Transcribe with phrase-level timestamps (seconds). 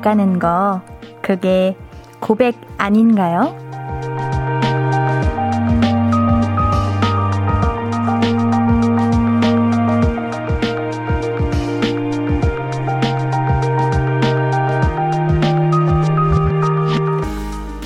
[0.00, 0.80] 나가는 거,
[1.20, 1.76] 그게
[2.20, 3.54] 고백 아닌가요?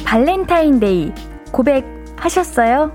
[0.05, 1.13] 발렌타인데이
[1.51, 2.93] 고백하셨어요?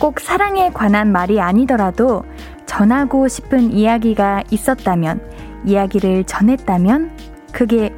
[0.00, 2.24] 꼭 사랑에 관한 말이 아니더라도
[2.64, 5.20] 전하고 싶은 이야기가 있었다면,
[5.66, 7.10] 이야기를 전했다면,
[7.52, 7.92] 그게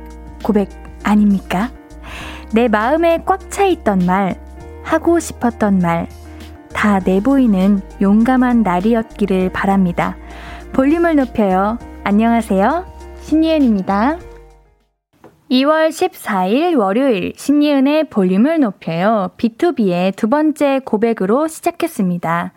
[0.49, 0.71] 고백
[1.05, 1.71] 아닙니까?
[2.55, 4.41] 내 마음에 꽉 차 있던 말,
[4.83, 6.09] 하고 싶었던 말,
[6.73, 10.17] 다 내보이는 용감한 날이었기를 바랍니다.
[10.73, 11.79] 볼륨을 높여요.
[12.03, 12.87] 안녕하세요.
[13.21, 14.19] 신예은입니다.
[15.51, 19.33] 2월 14일 월요일 신예은의 볼륨을 높여요.
[19.37, 22.53] B2B의 두 번째 고백으로 시작했습니다.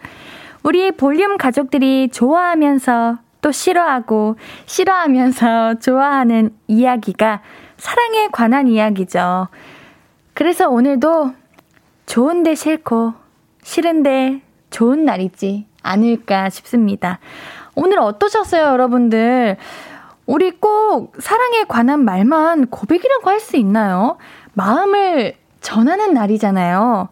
[0.64, 7.42] 우리 볼륨 가족들이 좋아하면서 또 싫어하고 싫어하면서 좋아하는 이야기가
[7.82, 9.48] 사랑에 관한 이야기죠.
[10.36, 11.34] 그래서 오늘도
[12.06, 13.14] 좋은데 싫고
[13.64, 17.18] 싫은데 좋은 날이지 않을까 싶습니다.
[17.74, 19.58] 오늘 어떠셨어요, 여러분들?
[20.28, 24.18] 우리 꼭 사랑에 관한 말만 고백이라고 할 수 있나요?
[24.54, 27.10] 마음을 전하는 날이잖아요.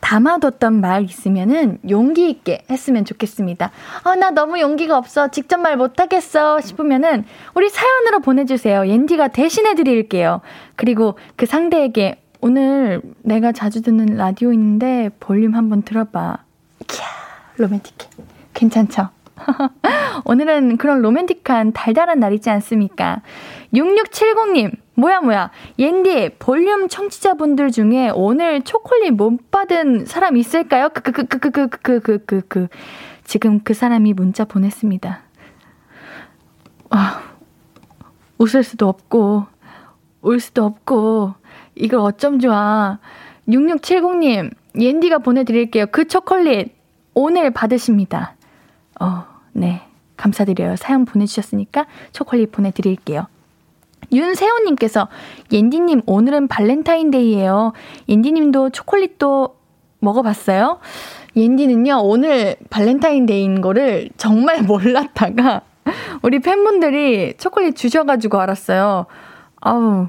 [0.00, 3.70] 담아뒀던 말 있으면은 용기 있게 했으면 좋겠습니다.
[4.04, 5.28] 아, 나 너무 용기가 없어.
[5.28, 6.60] 직접 말 못하겠어.
[6.60, 8.86] 싶으면은 우리 사연으로 보내주세요.
[8.86, 10.40] 옌디가 대신해 드릴게요.
[10.76, 16.38] 그리고 그 상대에게 오늘 내가 자주 듣는 라디오 있는데 볼륨 한번 들어봐.
[16.80, 17.06] 이야,
[17.56, 18.08] 로맨틱해.
[18.54, 19.08] 괜찮죠?
[20.24, 23.22] 오늘은 그런 로맨틱한 달달한 날이지 않습니까?
[23.74, 25.52] 6670님, 뭐야, 뭐야.
[25.78, 30.88] 옌디, 볼륨 청취자분들 중에 오늘 초콜릿 못 받은 사람 있을까요?
[30.88, 32.68] 그, 그, 그, 그, 그, 그, 그, 그, 그, 그.
[33.22, 35.20] 지금 그 사람이 문자 보냈습니다.
[36.90, 37.22] 아,
[38.38, 39.46] 웃을 수도 없고,
[40.22, 41.34] 울 수도 없고,
[41.76, 42.98] 이걸 어쩜 좋아.
[43.48, 45.86] 6670님, 옌디가 보내드릴게요.
[45.92, 46.74] 그 초콜릿
[47.14, 48.34] 오늘 받으십니다.
[49.00, 49.82] 어, 네.
[50.16, 50.74] 감사드려요.
[50.74, 53.28] 사연 보내주셨으니까 초콜릿 보내드릴게요.
[54.12, 55.08] 윤세호님께서
[55.52, 57.72] 옌디님 오늘은 발렌타인데이예요.
[58.08, 59.56] 옌디님도 초콜릿도
[60.00, 60.78] 먹어봤어요?
[61.36, 65.62] 옌디는요 오늘 발렌타인데이인 거를 정말 몰랐다가
[66.22, 69.06] 우리 팬분들이 초콜릿 주셔가지고 알았어요.
[69.60, 70.08] 아우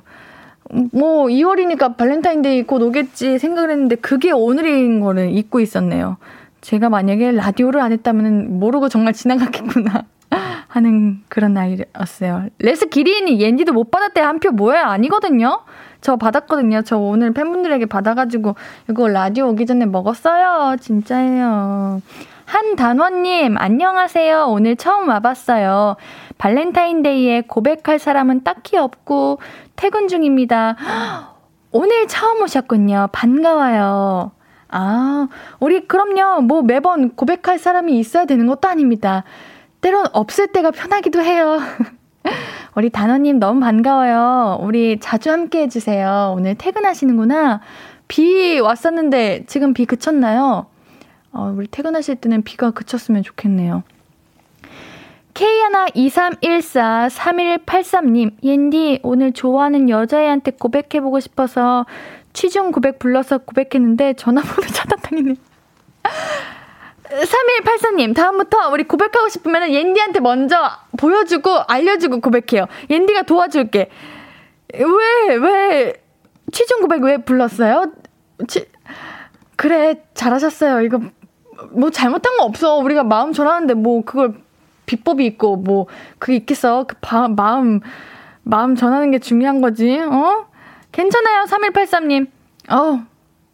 [0.92, 6.18] 뭐 2월이니까 발렌타인데이 곧 오겠지 생각을 했는데 그게 오늘인 거를 잊고 있었네요.
[6.62, 10.04] 제가 만약에 라디오를 안 했다면 모르고 정말 지나갔겠구나
[10.70, 12.46] 하는 그런 날이었어요.
[12.60, 15.62] 레스 기리인이 옌디도 못 받았대 한 표 뭐야 아니거든요.
[16.00, 16.84] 저 받았거든요.
[16.84, 18.56] 저 오늘 팬분들에게 받아가지고
[18.90, 20.78] 이거 라디오 오기 전에 먹었어요.
[20.80, 22.02] 진짜예요.
[22.46, 24.46] 한단원님 안녕하세요.
[24.48, 25.98] 오늘 처음 와봤어요.
[26.38, 29.40] 발렌타인데이에 고백할 사람은 딱히 없고
[29.76, 30.76] 퇴근 중입니다.
[31.72, 33.10] 오늘 처음 오셨군요.
[33.12, 34.32] 반가워요.
[34.72, 35.28] 아,
[35.60, 36.42] 우리 그럼요.
[36.42, 39.24] 뭐 매번 고백할 사람이 있어야 되는 것도 아닙니다.
[39.82, 41.60] 때론 없을 때가 편하기도 해요.
[42.76, 44.60] 우리 단원님 너무 반가워요.
[44.62, 46.34] 우리 자주 함께 해주세요.
[46.36, 47.62] 오늘 퇴근하시는구나.
[48.08, 50.68] 비 왔었는데 지금 비 그쳤나요?
[51.32, 53.84] 어, 우리 퇴근하실 때는 비가 그쳤으면 좋겠네요.
[55.34, 61.86] K123143183님, 옌디, 오늘 좋아하는 여자애한테 고백해보고 싶어서
[62.34, 65.36] 취중 고백 불러서 고백했는데 전화번호 차단당했네.
[67.10, 70.58] 3184님, 다음부터 우리 고백하고 싶으면 옌디한테 먼저
[70.98, 72.68] 보여주고 알려주고 고백해요.
[72.90, 73.90] 옌디가 도와줄게.
[74.76, 76.04] 왜, 왜,
[76.52, 77.92] 취중 고백 왜 불렀어요?
[78.48, 78.68] 치,
[79.56, 80.82] 그래, 잘하셨어요.
[80.82, 81.02] 이거,
[81.72, 82.78] 뭐 잘못한 거 없어.
[82.78, 84.36] 우리가 마음 전하는데 뭐 그걸
[84.86, 85.88] 비법이 있고 뭐
[86.20, 86.86] 그게 있겠어.
[86.88, 87.80] 그 바, 마음,
[88.44, 90.48] 마음 전하는 게 중요한 거지, 어?
[90.92, 92.28] 괜찮아요, 3183님.
[92.70, 93.04] 어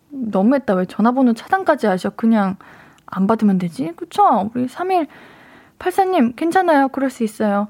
[0.09, 0.74] 너무했다.
[0.75, 2.09] 왜 전화번호 차단까지 하셔?
[2.12, 2.57] 그냥
[3.06, 3.94] 안 받으면 되지?
[3.96, 4.50] 그쵸?
[4.54, 6.88] 우리 3184님, 괜찮아요.
[6.90, 7.68] 그럴 수 있어요.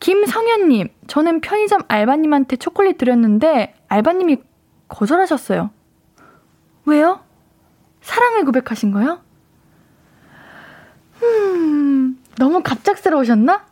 [0.00, 4.38] 김성현님, 저는 편의점 알바님한테 초콜릿 드렸는데, 알바님이
[4.88, 5.70] 거절하셨어요.
[6.86, 7.20] 왜요?
[8.00, 9.20] 사랑을 고백하신 거요?
[11.22, 13.64] 음, 너무 갑작스러우셨나?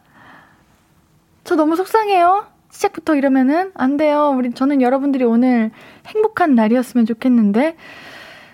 [1.45, 2.47] 저 너무 속상해요.
[2.71, 4.35] 시작부터 이러면은 안 돼요.
[4.37, 5.71] 우리 저는 여러분들이 오늘
[6.07, 7.77] 행복한 날이었으면 좋겠는데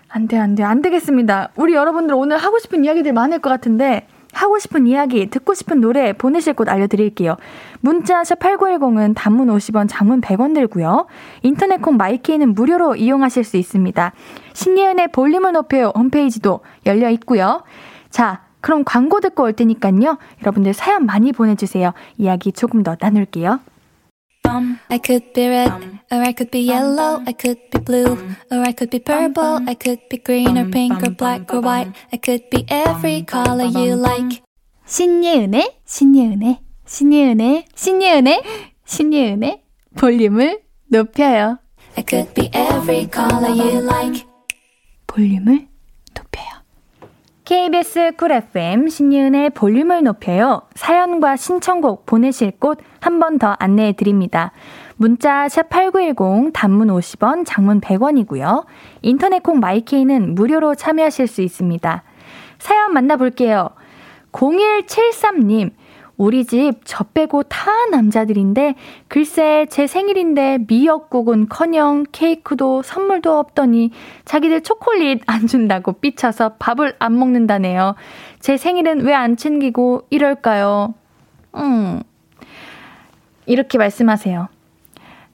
[0.08, 1.50] 안 돼, 안 돼, 안 되겠습니다.
[1.56, 6.12] 우리 여러분들 오늘 하고 싶은 이야기들 많을 것 같은데 하고 싶은 이야기, 듣고 싶은 노래
[6.12, 7.36] 보내실 곳 알려드릴게요.
[7.80, 11.06] 문자 샵 8910은 단문 50원, 장문 100원 들고요.
[11.42, 14.12] 인터넷 콩 마이케이는 무료로 이용하실 수 있습니다.
[14.52, 17.64] 신예은의 볼륨을 높여요 홈페이지도 열려 있고요.
[18.10, 20.18] 자, 그럼 광고 듣고 올 테니까요.
[20.42, 21.92] 여러분들 사연 많이 보내주세요.
[22.16, 23.60] 이야기 조금 더 나눌게요.
[24.88, 28.16] I could be red, or I could be yellow, I could be blue,
[28.50, 31.92] or I could be purple, I could be green or pink or black or white,
[32.12, 34.42] I could be every color you like.
[34.86, 38.42] 신예은의, 신예은의, 신예은의, 신예은의,
[38.86, 39.62] 신예은의
[39.96, 41.58] 볼륨을 높여요.
[41.96, 44.24] I could be every color you like.
[45.06, 45.66] 볼륨을
[46.14, 46.46] 높여요.
[47.44, 50.62] KBS 쿨 FM 신예은의 볼륨을 높여요.
[50.74, 54.52] 사연과 신청곡 보내실 곳 한 번 더 안내해 드립니다.
[54.98, 58.66] 문자 샵8910 단문 50원, 장문 100원이고요.
[59.02, 62.02] 인터넷 콩 마이케이는 무료로 참여하실 수 있습니다.
[62.58, 63.70] 사연 만나볼게요.
[64.32, 65.70] 0173님,
[66.16, 68.74] 우리 집 저 빼고 다 남자들인데
[69.06, 73.92] 글쎄 제 생일인데 미역국은 커녕 케이크도 선물도 없더니
[74.24, 77.94] 자기들 초콜릿 안 준다고 삐쳐서 밥을 안 먹는다네요.
[78.40, 80.94] 제 생일은 왜 안 챙기고 이럴까요?
[81.54, 82.02] 음.
[83.46, 84.48] 이렇게 말씀하세요.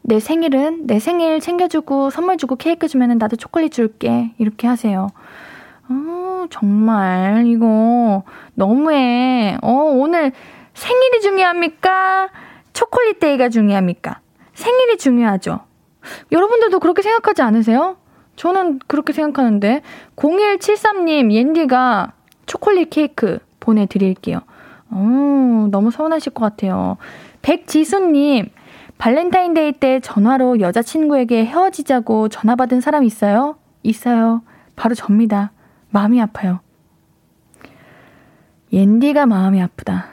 [0.06, 4.32] 내 생일은 내 생일 챙겨주고 선물 주고 케이크 주면은 나도 초콜릿 줄게.
[4.36, 5.08] 이렇게 하세요.
[5.88, 8.22] 어, 정말 이거
[8.54, 9.56] 너무해.
[9.62, 10.32] 어, 오늘
[10.74, 12.28] 생일이 중요합니까?
[12.74, 14.20] 초콜릿 데이가 중요합니까?
[14.52, 15.60] 생일이 중요하죠.
[16.30, 17.96] 여러분들도 그렇게 생각하지 않으세요?
[18.36, 19.80] 저는 그렇게 생각하는데
[20.16, 22.12] 0173님 옌디가
[22.44, 24.40] 초콜릿 케이크 보내드릴게요.
[24.90, 26.98] 어, 너무 서운하실 것 같아요.
[27.40, 28.50] 백지수님
[28.98, 33.56] 발렌타인데이 때 전화로 여자친구에게 헤어지자고 전화 받은 사람 있어요?
[33.82, 34.42] 있어요.
[34.76, 35.52] 바로 접니다.
[35.90, 36.60] 마음이 아파요.
[38.72, 40.06] 옌디가 마음이 아프다.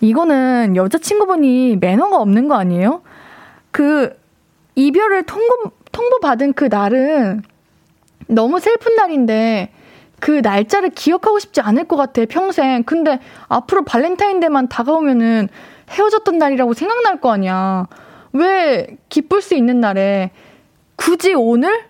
[0.00, 3.02] 이거는 여자친구분이 매너가 없는 거 아니에요?
[3.70, 4.16] 그,
[4.74, 7.42] 이별을 통보, 통보받은 그 날은
[8.28, 9.72] 너무 슬픈 날인데,
[10.20, 12.82] 그 날짜를 기억하고 싶지 않을 것 같아, 평생.
[12.84, 15.48] 근데 앞으로 발렌타인데이만 다가오면은
[15.90, 17.86] 헤어졌던 날이라고 생각날 거 아니야.
[18.32, 20.30] 왜 기쁠 수 있는 날에
[20.96, 21.86] 굳이 오늘?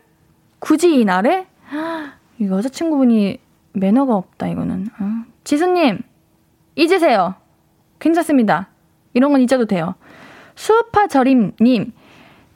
[0.59, 1.47] 굳이 이 날에?
[2.39, 3.39] 이 여자친구분이
[3.73, 4.87] 매너가 없다, 이거는.
[5.01, 5.25] 어.
[5.45, 6.01] 지수님,
[6.77, 7.35] 잊으세요.
[7.99, 8.69] 괜찮습니다.
[9.15, 9.95] 이런 건 잊어도 돼요.
[10.55, 11.93] 수우파 절임님,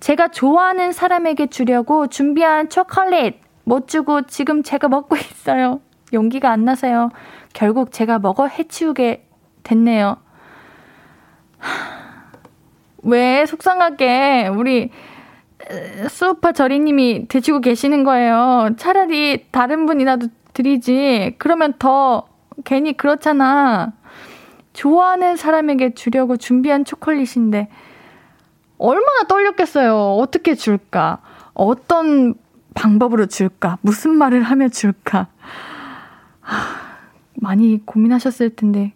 [0.00, 5.80] 제가 좋아하는 사람에게 주려고 준비한 초콜릿 못 주고 지금 제가 먹고 있어요.
[6.12, 7.10] 용기가 안 나서요.
[7.52, 9.26] 결국 제가 먹어 해치우게
[9.62, 10.16] 됐네요.
[13.02, 14.90] 왜 속상하게 우리
[16.08, 18.70] 수우파 저리님이 드시고 계시는 거예요.
[18.76, 21.36] 차라리 다른 분이라도 드리지.
[21.38, 22.28] 그러면 더
[22.64, 23.92] 괜히 그렇잖아.
[24.72, 27.68] 좋아하는 사람에게 주려고 준비한 초콜릿인데
[28.78, 30.16] 얼마나 떨렸겠어요.
[30.16, 31.18] 어떻게 줄까?
[31.54, 32.34] 어떤
[32.74, 33.78] 방법으로 줄까?
[33.82, 35.28] 무슨 말을 하며 줄까?
[36.40, 36.56] 하,
[37.34, 38.94] 많이 고민하셨을 텐데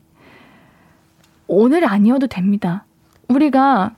[1.49, 2.85] 오늘 아니어도 됩니다.
[3.29, 3.95] 우리가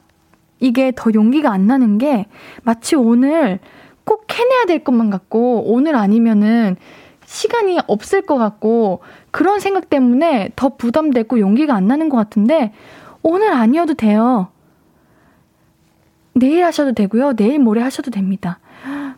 [0.61, 2.26] 이게 더 용기가 안 나는 게
[2.62, 3.59] 마치 오늘
[4.05, 6.76] 꼭 해내야 될 것만 같고 오늘 아니면은
[7.26, 9.00] 시간이 없을 것 같고
[9.31, 12.73] 그런 생각 때문에 더 부담되고 용기가 안 나는 것 같은데
[13.23, 14.49] 오늘 아니어도 돼요.
[16.33, 17.35] 내일 하셔도 되고요.
[17.35, 18.61] 내일 모레 하셔도 됩니다.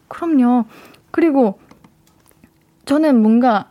[0.09, 0.65] 그럼요.
[1.13, 1.61] 그리고
[2.85, 3.71] 저는 뭔가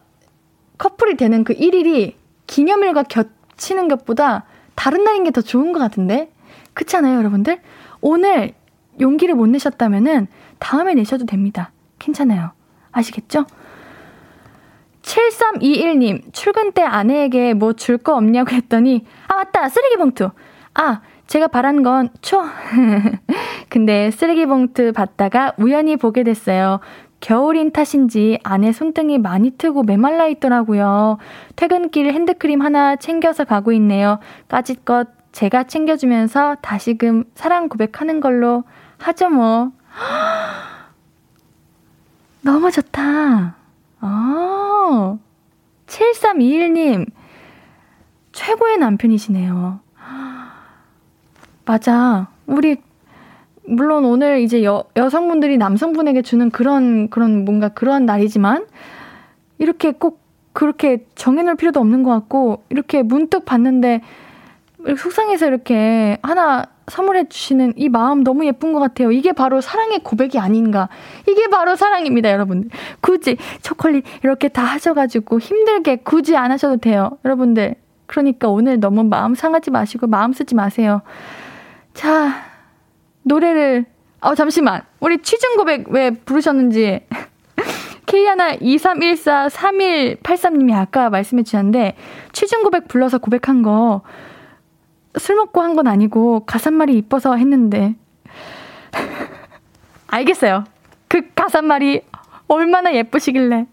[0.78, 2.14] 커플이 되는 그 1일이
[2.48, 4.46] 기념일과 겹치는 것보다
[4.80, 6.32] 다른 날인 게 더 좋은 것 같은데?
[6.74, 7.60] 그렇지 않아요, 여러분들?
[8.00, 8.54] 오늘
[9.02, 11.72] 용기를 못 내셨다면은 다음에 내셔도 됩니다.
[12.00, 12.52] 괜찮아요.
[12.94, 13.46] 아시겠죠?
[15.02, 19.68] 7321님, 출근 때 아내에게 뭐 줄 거 없냐고 했더니, 아, 맞다!
[19.68, 20.30] 쓰레기 봉투!
[20.76, 22.42] 아, 제가 바란 건 초.
[23.70, 26.80] 근데 쓰레기 봉투 받다가 우연히 보게 됐어요.
[27.20, 31.18] 겨울인 탓인지 안에 손등이 많이 트고 메말라 있더라고요.
[31.56, 34.20] 퇴근길 핸드크림 하나 챙겨서 가고 있네요.
[34.48, 38.64] 까짓것 제가 챙겨주면서 다시금 사랑 고백하는 걸로
[38.98, 39.72] 하죠 뭐.
[42.42, 43.56] 너무 좋다.
[44.02, 45.18] 아,
[45.88, 47.10] 7321님,
[48.32, 49.80] 최고의 남편이시네요.
[51.66, 52.28] 맞아.
[52.46, 52.78] 우리
[53.70, 58.66] 물론 오늘 이제 여, 여성분들이 남성분에게 주는 그런, 그런 뭔가 그러한 날이지만,
[59.58, 60.20] 이렇게 꼭
[60.54, 64.02] 그렇게 정해놓을 필요도 없는 것 같고, 이렇게 문득 봤는데,
[64.98, 69.12] 속상해서 이렇게 하나 선물해 주시는 이 마음 너무 예쁜 것 같아요.
[69.12, 70.90] 이게 바로 사랑의 고백이 아닌가.
[71.28, 72.70] 이게 바로 사랑입니다, 여러분들.
[73.02, 77.12] 굳이 초콜릿 이렇게 다 하셔가지고 힘들게 굳이 안 하셔도 돼요.
[77.26, 77.76] 여러분들.
[78.08, 81.02] 그러니까 오늘 너무 마음 상하지 마시고 마음 쓰지 마세요.
[81.94, 82.49] 자,
[83.24, 83.86] 노래를,
[84.22, 84.84] 어, 잠시만.
[85.00, 87.02] 우리 취중 고백 왜 부르셨는지.
[88.06, 91.96] K하나 2314-3183님이 아까 말씀해 주셨는데,
[92.32, 94.02] 취중 고백 불러서 고백한 거,
[95.18, 97.96] 술 먹고 한 건 아니고, 가사말이 이뻐서 했는데.
[100.08, 100.64] 알겠어요.
[101.08, 102.02] 그 가사말이
[102.48, 103.68] 얼마나 예쁘시길래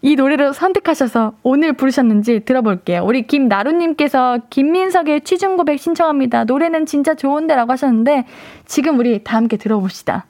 [0.00, 3.02] 이 노래를 선택하셔서 오늘 부르셨는지 들어볼게요.
[3.04, 6.44] 우리 김나루님께서 김민석의 취중 고백 신청합니다.
[6.44, 8.24] 노래는 진짜 좋은데라고 하셨는데
[8.64, 10.26] 지금 우리 다 함께 들어봅시다.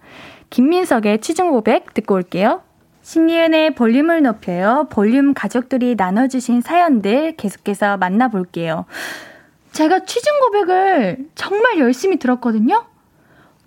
[0.50, 2.62] 김민석의 취중 고백 듣고 올게요.
[3.02, 4.86] 신예은의 볼륨을 높여요.
[4.90, 8.86] 볼륨 가족들이 나눠주신 사연들 계속해서 만나볼게요.
[9.72, 12.84] 제가 취중 고백을 정말 열심히 들었거든요?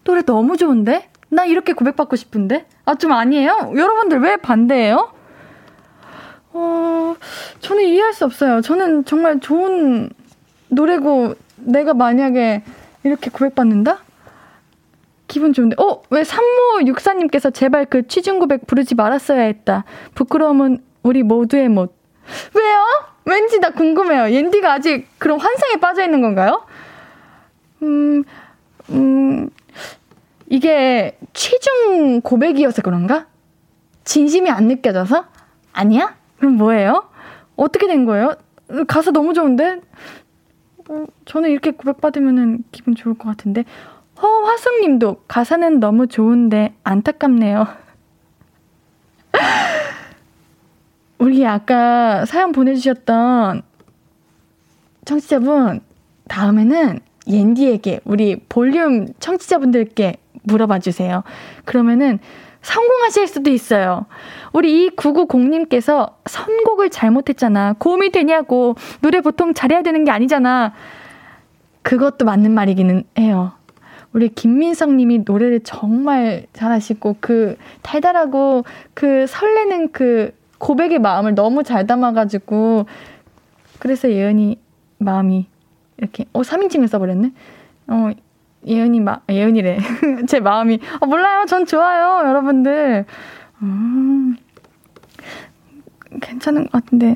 [0.04, 1.10] 노래 너무 좋은데?
[1.30, 2.66] 나 이렇게 고백받고 싶은데?
[2.86, 3.74] 아, 좀 아니에요?
[3.76, 5.21] 여러분들 왜 반대해요?
[6.54, 7.16] 어,
[7.60, 8.62] 저는 이해할 수 없어요.
[8.62, 10.10] 저는 정말 좋은
[10.70, 12.64] 노래고, 내가 만약에
[13.04, 14.00] 이렇게 고백받는다?
[15.28, 15.76] 기분 좋은데.
[15.82, 19.86] 어, 왜 산모 육사님께서 제발 그 취중 고백 부르지 말았어야 했다.
[20.14, 21.96] 부끄러움은 우리 모두의 못.
[22.54, 22.86] 왜요?
[23.26, 24.32] 왠지 나 궁금해요.
[24.32, 26.66] 옌디가 아직 그런 환상에 빠져 있는 건가요?
[27.84, 28.24] 음,
[28.90, 29.50] 음,
[30.50, 33.28] 이게 취중 고백이어서 그런가?
[34.04, 35.26] 진심이 안 느껴져서?
[35.72, 36.16] 아니야?
[36.42, 37.08] 그럼 뭐예요?
[37.56, 38.34] 어떻게 된 거예요?
[38.88, 39.80] 가사 너무 좋은데?
[40.90, 43.64] 어, 저는 이렇게 고백받으면 기분 좋을 것 같은데.
[44.20, 47.68] 허화숙 님도 가사는 너무 좋은데 안타깝네요.
[51.20, 53.62] 우리 아까 사연 보내주셨던
[55.06, 55.82] 청취자분,
[56.28, 61.22] 다음에는 옌디에게, 우리 볼륨 청취자분들께 물어봐 주세요.
[61.66, 62.18] 그러면은
[62.62, 64.06] 성공하실 수도 있어요.
[64.54, 67.74] 우리 이 990님께서 선곡을 잘못했잖아.
[67.80, 68.76] 고음이 되냐고.
[69.02, 70.74] 노래 보통 잘해야 되는 게 아니잖아.
[71.82, 73.54] 그것도 맞는 말이기는 해요.
[74.14, 81.88] 우리 김민성 님이 노래를 정말 잘하시고 그 달달하고 그 설레는 그 고백의 마음을 너무 잘
[81.88, 82.86] 담아가지고
[83.80, 84.60] 그래서 예은이
[85.00, 85.48] 마음이
[85.98, 87.32] 이렇게 어 3인칭을 써버렸네.
[87.88, 88.12] 어
[88.68, 89.78] 예은이 마, 예은이래.
[90.28, 91.46] 제 마음이, 어, 몰라요.
[91.48, 92.28] 전 좋아요.
[92.28, 93.06] 여러분들.
[93.62, 94.36] 음,
[96.22, 97.16] 괜찮은 것 같은데.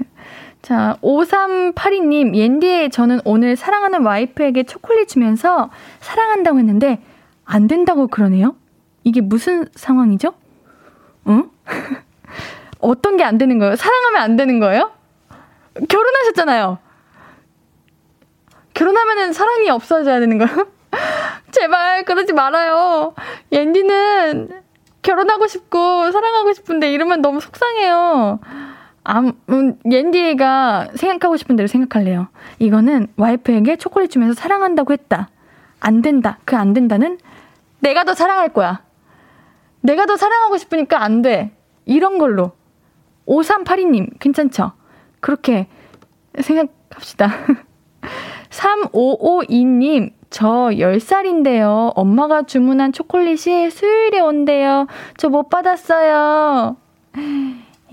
[0.62, 7.02] 자, 5382님, 옌디에 저는 오늘 사랑하는 와이프에게 초콜릿 주면서 사랑한다고 했는데,
[7.46, 8.56] 안 된다고 그러네요?
[9.04, 10.34] 이게 무슨 상황이죠?
[11.28, 11.50] 응?
[12.80, 13.75] 어떤 게 안 되는 거예요?
[13.75, 14.92] 사랑하면 안 되는 거예요?
[15.88, 16.80] 결혼하셨잖아요.
[18.74, 20.68] 결혼하면은 사랑이 없어져야 되는 거예요?
[21.59, 23.13] 제발 그러지 말아요.
[23.51, 24.50] 옌디는
[25.01, 28.39] 결혼하고 싶고 사랑하고 싶은데 이러면 너무 속상해요.
[29.03, 29.19] 아,
[29.50, 32.27] 음, 옌디가 생각하고 싶은 대로 생각할래요.
[32.59, 35.29] 이거는 와이프에게 초콜릿 주면서 사랑한다고 했다.
[35.79, 36.39] 안 된다.
[36.45, 37.19] 그 안 된다는
[37.79, 38.83] 내가 더 사랑할 거야.
[39.81, 41.51] 내가 더 사랑하고 싶으니까 안 돼.
[41.85, 42.53] 이런 걸로.
[43.27, 44.71] 5382님, 괜찮죠?
[45.19, 45.67] 그렇게
[46.41, 47.31] 생각합시다.
[48.50, 51.91] 3552님, 저 10살인데요.
[51.96, 54.88] 엄마가 주문한 초콜릿이 수요일에 온대요.
[55.17, 56.77] 저 못 받았어요.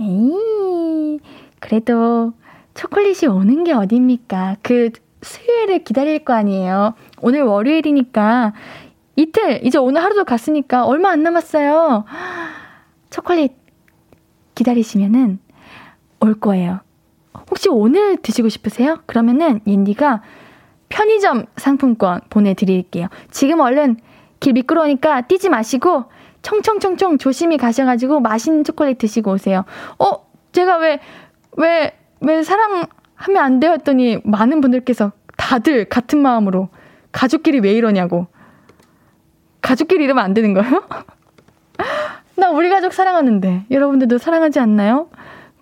[0.01, 1.21] 에이,
[1.61, 2.33] 그래도
[2.75, 4.57] 초콜릿이 오는 게 어딥니까?
[4.63, 4.91] 그
[5.23, 6.95] 수요일을 기다릴 거 아니에요.
[7.21, 8.55] 오늘 월요일이니까
[9.15, 12.05] 이틀, 이제 오늘 하루도 갔으니까 얼마 안 남았어요.
[13.11, 13.53] 초콜릿
[14.55, 15.39] 기다리시면은
[16.21, 16.81] 올 거예요.
[17.51, 18.99] 혹시 오늘 드시고 싶으세요?
[19.07, 20.23] 그러면은 옌디가
[20.93, 23.09] 편의점 상품권 보내드릴게요.
[23.31, 23.97] 지금 얼른
[24.41, 26.05] 길 미끄러우니까 뛰지 마시고
[26.43, 29.65] 청청청청 조심히 가셔가지고 맛있는 초콜릿 드시고 오세요.
[29.99, 30.27] 어?
[30.53, 31.01] 제가 왜,
[31.57, 32.89] 왜, 왜 사랑하면
[33.39, 33.73] 안 돼요?
[33.73, 36.69] 했더니 많은 분들께서 다들 같은 마음으로
[37.11, 38.27] 가족끼리 왜 이러냐고.
[39.63, 40.85] 가족끼리 이러면 안 되는 거예요?
[42.37, 45.09] 나 우리 가족 사랑하는데 여러분들도 사랑하지 않나요?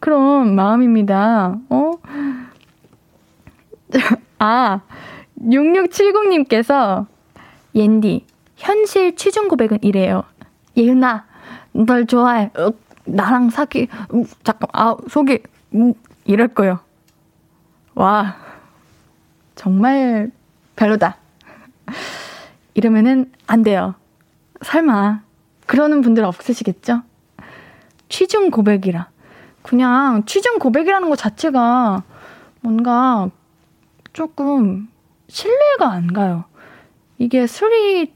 [0.01, 1.57] 그럼 마음입니다.
[1.69, 1.93] 어?
[4.41, 4.81] 아,
[5.43, 7.07] 6670님께서
[7.75, 10.25] 옌디 현실 취중 고백은 이래요.
[10.77, 11.25] 예은아,
[11.73, 12.51] 널 좋아해.
[12.57, 12.73] 어,
[13.05, 13.89] 나랑 사귀.
[14.15, 15.43] 음, 잠깐, 아, 속이
[15.75, 15.95] 음,
[16.25, 16.81] 이럴 거요.
[17.95, 18.37] 와,
[19.55, 20.31] 정말
[20.77, 21.17] 별로다.
[22.75, 23.95] 이러면은 안 돼요.
[24.63, 25.23] 설마
[25.67, 27.03] 그러는 분들 없으시겠죠?
[28.09, 29.09] 취중 고백이라.
[29.63, 32.03] 그냥 취중 고백이라는 것 자체가
[32.61, 33.31] 뭔가
[34.13, 34.89] 조금
[35.31, 36.45] 신뢰가 안 가요.
[37.19, 38.13] 이게 술이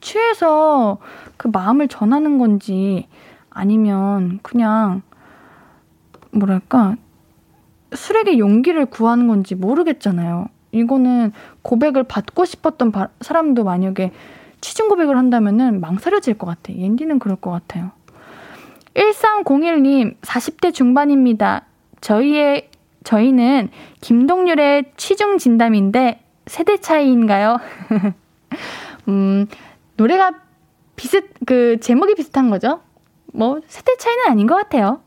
[0.00, 0.98] 취해서
[1.36, 3.08] 그 마음을 전하는 건지
[3.50, 5.02] 아니면 그냥
[6.32, 6.96] 뭐랄까
[7.94, 10.48] 술에게 용기를 구하는 건지 모르겠잖아요.
[10.72, 11.32] 이거는
[11.62, 14.12] 고백을 받고 싶었던 바, 사람도 만약에
[14.60, 16.74] 취중 고백을 한다면은 망설여질 것 같아.
[16.74, 17.92] 옌디는 그럴 것 같아요.
[18.94, 21.64] 1301님, 40대 중반입니다.
[22.00, 22.70] 저희의,
[23.04, 23.68] 저희는
[24.00, 27.58] 김동률의 취중 진담인데 세대 차이인가요?
[29.08, 29.46] 음,
[29.96, 30.32] 노래가
[30.96, 32.80] 비슷, 그, 제목이 비슷한 거죠?
[33.32, 35.00] 뭐, 세대 차이는 아닌 것 같아요.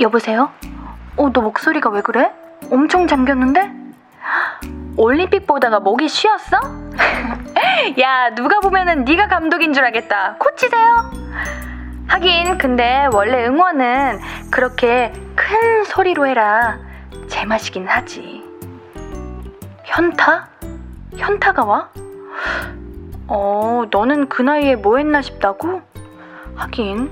[0.00, 0.50] 여보세요?
[1.16, 2.32] 어, 너 목소리가 왜 그래?
[2.70, 3.70] 엄청 잠겼는데?
[4.96, 6.56] 올림픽 보다가 목이 쉬었어?
[8.00, 10.36] 야, 누가 보면은 네가 감독인 줄 알겠다.
[10.38, 11.10] 코치세요?
[12.08, 16.78] 하긴 근데 원래 응원은 그렇게 큰 소리로 해라.
[17.28, 18.42] 제맛이긴 하지.
[19.84, 20.48] 현타?
[21.16, 21.90] 현타가 와?
[23.28, 25.82] 어, 너는 그 나이에 뭐 했나 싶다고?
[26.56, 27.10] 하긴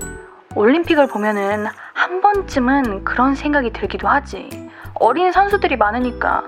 [0.55, 1.67] 올림픽을 보면은
[1.99, 4.47] 한 번쯤은 그런 생각이 들기도 하지.
[4.93, 6.47] 어린 선수들이 많으니까.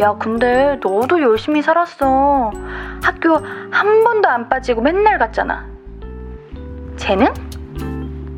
[0.00, 2.50] 야, 근데 너도 열심히 살았어.
[3.00, 3.36] 학교
[3.70, 5.68] 한 번도 안 빠지고 맨날 갔잖아.
[6.96, 7.32] 재능?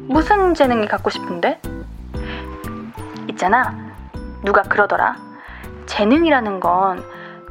[0.07, 1.63] 무슨 재능이 갖고 싶은데?
[3.31, 3.75] 있잖아.
[4.45, 5.17] 누가 그러더라.
[5.87, 7.03] 재능이라는 건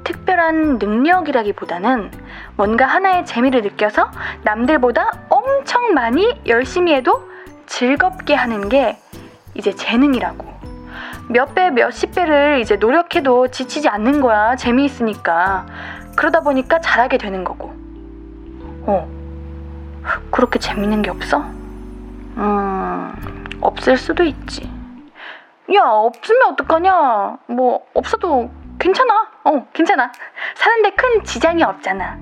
[0.04, 2.12] 특별한 능력이라기보다는
[2.58, 4.12] 뭔가 하나의 재미를 느껴서
[4.43, 7.31] 남들보다 엄청 많이 열심히 해도
[7.65, 8.97] 즐겁게 하는 게
[9.54, 10.45] 이제 재능이라고.
[11.30, 14.56] 몇 배, 몇십 배를 이제 노력해도 지치지 않는 거야.
[14.56, 15.65] 재미있으니까.
[16.15, 17.74] 그러다 보니까 잘하게 되는 거고.
[18.86, 19.08] 어.
[20.32, 21.39] 그렇게 재밌는 게 없어?
[22.38, 24.69] 음, 없을 수도 있지.
[25.74, 27.38] 야, 없으면 어떡하냐?
[27.47, 29.30] 뭐, 없어도 괜찮아.
[29.43, 30.12] 어, 괜찮아.
[30.56, 32.17] 사는데 큰 지장이 없잖아.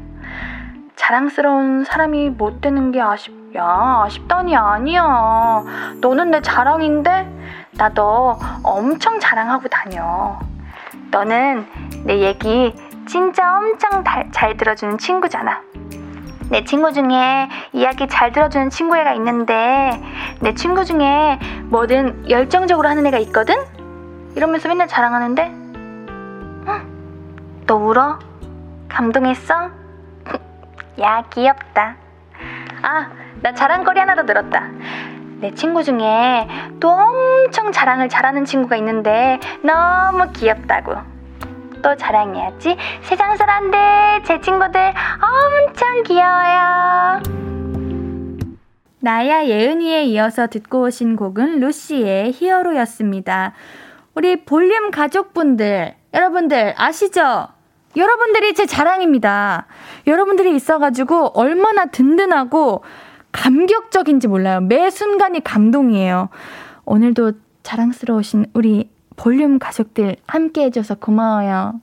[0.96, 5.64] 자랑스러운 사람이 못 되는 게 아쉽, 야, 아쉽다니 아니야.
[6.02, 7.38] 너는 내 자랑인데?
[7.78, 10.38] 나 너 엄청 자랑하고 다녀.
[11.12, 11.66] 너는
[12.06, 12.76] 내 얘기
[13.08, 15.62] 진짜 엄청 달, 잘 들어주는 친구잖아.
[16.50, 20.02] 내 친구 중에 이야기 잘 들어주는 친구 애가 있는데
[20.42, 23.56] 내 친구 중에 뭐든 열정적으로 하는 애가 있거든?
[24.36, 25.44] 이러면서 맨날 자랑하는데
[26.68, 27.64] 응?
[27.66, 28.20] 너 울어?
[28.90, 29.70] 감동했어?
[31.02, 31.96] 야 귀엽다.
[32.82, 33.10] 아,
[33.42, 34.70] 나 자랑거리 하나 더 늘었다.
[35.40, 36.48] 내 친구 중에
[36.80, 40.96] 또 엄청 자랑을 잘하는 친구가 있는데 너무 귀엽다고.
[41.82, 42.76] 또 자랑해야지.
[43.04, 43.80] 세상 사람들,
[44.26, 47.22] 제 친구들 엄청 귀여워요.
[49.02, 53.54] 나야 예은이에 이어서 듣고 오신 곡은 루시의 히어로였습니다.
[54.14, 57.48] 우리 볼륨 가족분들, 여러분들 아시죠?
[57.96, 59.68] 여러분들이 제 자랑입니다.
[60.06, 62.84] 여러분들이 있어가지고 얼마나 든든하고
[63.32, 64.62] 감격적인지 몰라요.
[64.62, 66.30] 매 순간이 감동이에요.
[66.86, 71.80] 오늘도 자랑스러우신 우리 볼륨 가족들 함께 해줘서 고마워요.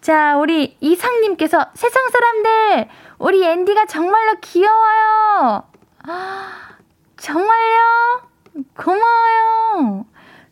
[0.00, 5.64] 자, 우리 이상님께서 세상 사람들, 우리 앤디가 정말로 귀여워요.
[6.04, 6.50] 아,
[7.16, 8.22] 정말요?
[8.76, 10.06] 고마워요.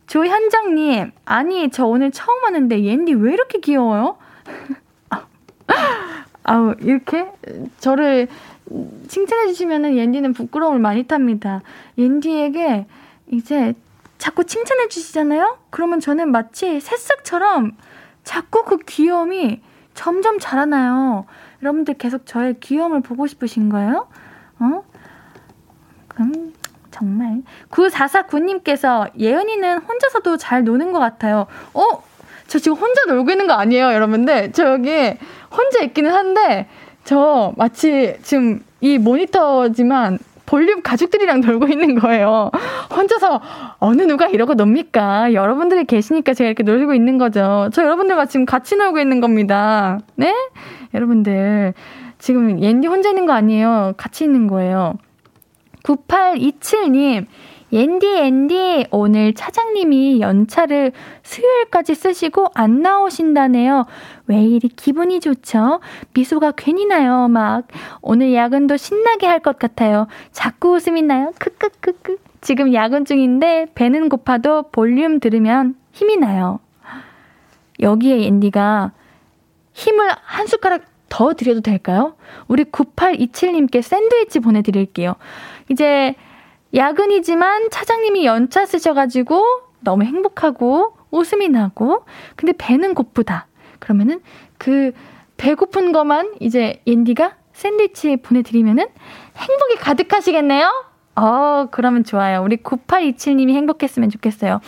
[0.07, 4.19] 조현정님, 아니, 저 오늘 처음 왔는데 앤디 왜 이렇게 귀여워요?
[6.45, 7.27] 아우, 이렇게
[7.79, 8.29] 저를
[9.09, 11.63] 칭찬해 주시면은 옌디는 부끄러움을 많이 탑니다.
[11.99, 12.87] 옌디에게
[13.33, 13.75] 이제
[14.19, 15.59] 자꾸 칭찬해 주시잖아요?
[15.71, 17.77] 그러면 저는 마치 새싹처럼
[18.25, 19.61] 자꾸 그 귀여움이
[19.95, 21.27] 점점 자라나요.
[21.63, 24.09] 여러분들 계속 저의 귀여움을 보고 싶으신 거예요?
[24.59, 24.85] 어?
[26.09, 26.53] 그럼
[26.91, 31.47] 정말 9449님께서 예은이는 혼자서도 잘 노는 것 같아요.
[31.75, 32.03] 어?
[32.47, 34.53] 저 지금 혼자 놀고 있는 거 아니에요, 여러분들?
[34.53, 34.91] 저 여기
[35.51, 36.69] 혼자 있기는 한데
[37.07, 42.51] 저 마치 지금 이 모니터지만 볼륨 가족들이랑 놀고 있는 거예요.
[42.95, 43.41] 혼자서
[43.79, 45.33] 어느 누가 이러고 놉니까?
[45.33, 47.71] 여러분들이 계시니까 제가 이렇게 놀고 있는 거죠.
[47.73, 50.01] 저 여러분들과 지금 같이 놀고 있는 겁니다.
[50.17, 50.35] 네?
[50.95, 51.75] 여러분들
[52.19, 53.95] 지금 옌디 혼자 있는 거 아니에요.
[53.97, 54.95] 같이 있는 거예요.
[55.85, 57.27] 9827님,
[57.77, 63.85] 옌디, 옌디, 오늘 차장님이 연차를 수요일까지 쓰시고 안 나오신다네요.
[64.29, 65.81] 왜 이리 기분이 좋죠?
[66.15, 67.69] 미소가 괜히 나요, 막.
[68.01, 70.07] 오늘 야근도 신나게 할 것 같아요.
[70.33, 71.33] 자꾸 웃음이 나요.
[71.39, 72.17] 크크크크.
[72.41, 76.61] 지금 야근 중인데 배는 고파도 볼륨 들으면 힘이 나요.
[77.81, 78.93] 여기에 앤디가
[79.75, 82.17] 힘을 한 숟가락 더 드려도 될까요?
[82.49, 85.15] 우리 9827님께 샌드위치 보내드릴게요.
[85.69, 86.15] 이제
[86.75, 89.45] 야근이지만 차장님이 연차 쓰셔가지고
[89.81, 93.47] 너무 행복하고 웃음이 나고 근데 배는 고프다.
[93.79, 94.21] 그러면은
[94.59, 94.93] 그
[95.37, 98.87] 배고픈 것만 이제 옌디가 샌드위치 보내드리면은
[99.37, 100.87] 행복이 가득하시겠네요?
[101.17, 102.43] 어, 그러면 좋아요.
[102.43, 104.61] 우리 9827님이 행복했으면 좋겠어요.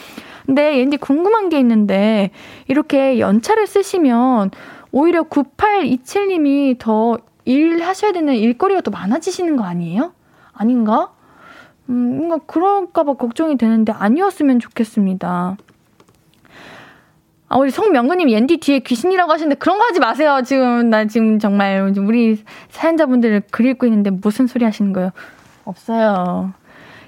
[0.47, 2.31] 근데 옌디 궁금한 게 있는데
[2.69, 4.51] 이렇게 연차를 쓰시면
[4.93, 10.13] 오히려 9827님이 더 일하셔야 되는 일거리가 더 많아지시는 거 아니에요?
[10.55, 11.13] 아닌가?
[11.89, 15.57] 음, 뭔가 그럴까봐 걱정이 되는데 아니었으면 좋겠습니다.
[17.51, 20.43] 아, 우리 송명근님 옌디 뒤에 귀신이라고 하시는데 그런 거 하지 마세요.
[20.45, 25.11] 지금 나 지금 정말 우리 사연자분들을 그리고 있는데 무슨 소리 하시는 거예요?
[25.65, 26.53] 없어요.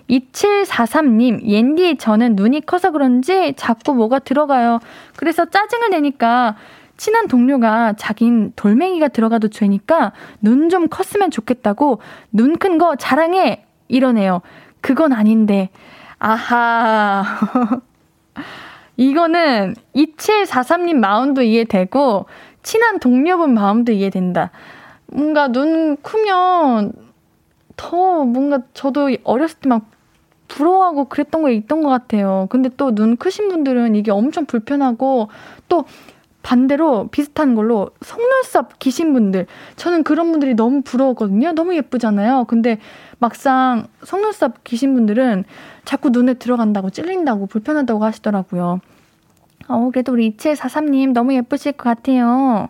[0.09, 4.81] 2743님, 옌디 저는 눈이 커서 그런지 자꾸 뭐가 들어가요.
[5.17, 6.57] 그래서 짜증을 내니까
[6.97, 12.01] 친한 동료가 자긴 돌멩이가 들어가도 죄니까 눈 좀 컸으면 좋겠다고
[12.33, 14.41] 눈 큰 거 자랑해 이러네요.
[14.81, 15.71] 그건 아닌데.
[16.19, 17.25] 아하.
[18.97, 22.27] 이거는 2743님 마음도 이해되고,
[22.63, 24.51] 친한 동료분 마음도 이해된다.
[25.07, 26.93] 뭔가 눈 크면
[27.77, 29.87] 더 뭔가 저도 어렸을 때 막
[30.49, 32.47] 부러워하고 그랬던 거 있던 것 같아요.
[32.51, 35.29] 근데 또 눈 크신 분들은 이게 엄청 불편하고
[35.69, 35.85] 또
[36.43, 41.53] 반대로 비슷한 걸로 속눈썹 기신 분들 저는 그런 분들이 너무 부러웠거든요.
[41.53, 42.45] 너무 예쁘잖아요.
[42.45, 42.79] 근데
[43.19, 45.45] 막상 속눈썹 기신 분들은
[45.85, 48.81] 자꾸 눈에 들어간다고 찔린다고 불편하다고 하시더라고요.
[49.69, 52.69] 어, 그래도 우리 2743님 너무 예쁘실 것 같아요.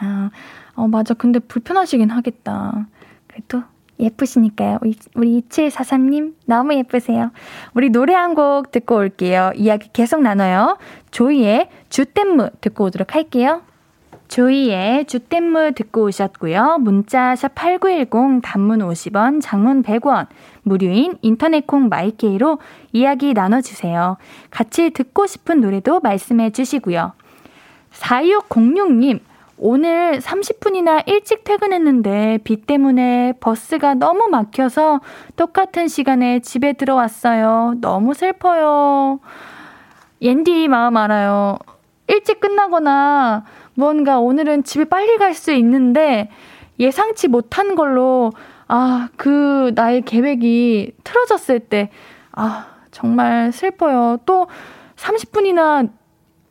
[0.00, 0.30] 아,
[0.74, 1.14] 어, 맞아.
[1.14, 2.86] 근데 불편하시긴 하겠다.
[3.26, 3.62] 그래도
[4.00, 4.78] 예쁘시니까요.
[5.14, 7.30] 우리 2743님 너무 예쁘세요.
[7.74, 9.52] 우리 노래 한 곡 듣고 올게요.
[9.56, 10.78] 이야기 계속 나눠요.
[11.10, 13.62] 조이의 주댐무 듣고 오도록 할게요.
[14.28, 16.78] 조이의 주댐무 듣고 오셨고요.
[16.80, 20.28] 문자 샵 8910 단문 50원, 장문 100원,
[20.62, 22.60] 무료인 인터넷 콩 마이케이로
[22.92, 24.18] 이야기 나눠주세요.
[24.50, 27.12] 같이 듣고 싶은 노래도 말씀해 주시고요.
[27.92, 29.18] 4606님,
[29.62, 35.02] 오늘 30분이나 일찍 퇴근했는데 비 때문에 버스가 너무 막혀서
[35.36, 37.74] 똑같은 시간에 집에 들어왔어요.
[37.82, 39.20] 너무 슬퍼요.
[40.22, 41.58] 옌디 마음 알아요.
[42.08, 43.44] 일찍 끝나거나
[43.74, 46.30] 뭔가 오늘은 집에 빨리 갈 수 있는데
[46.78, 48.32] 예상치 못한 걸로
[48.66, 51.90] 아, 그 나의 계획이 틀어졌을 때
[52.32, 54.20] 아, 정말 슬퍼요.
[54.24, 54.46] 또
[54.96, 55.90] 30분이나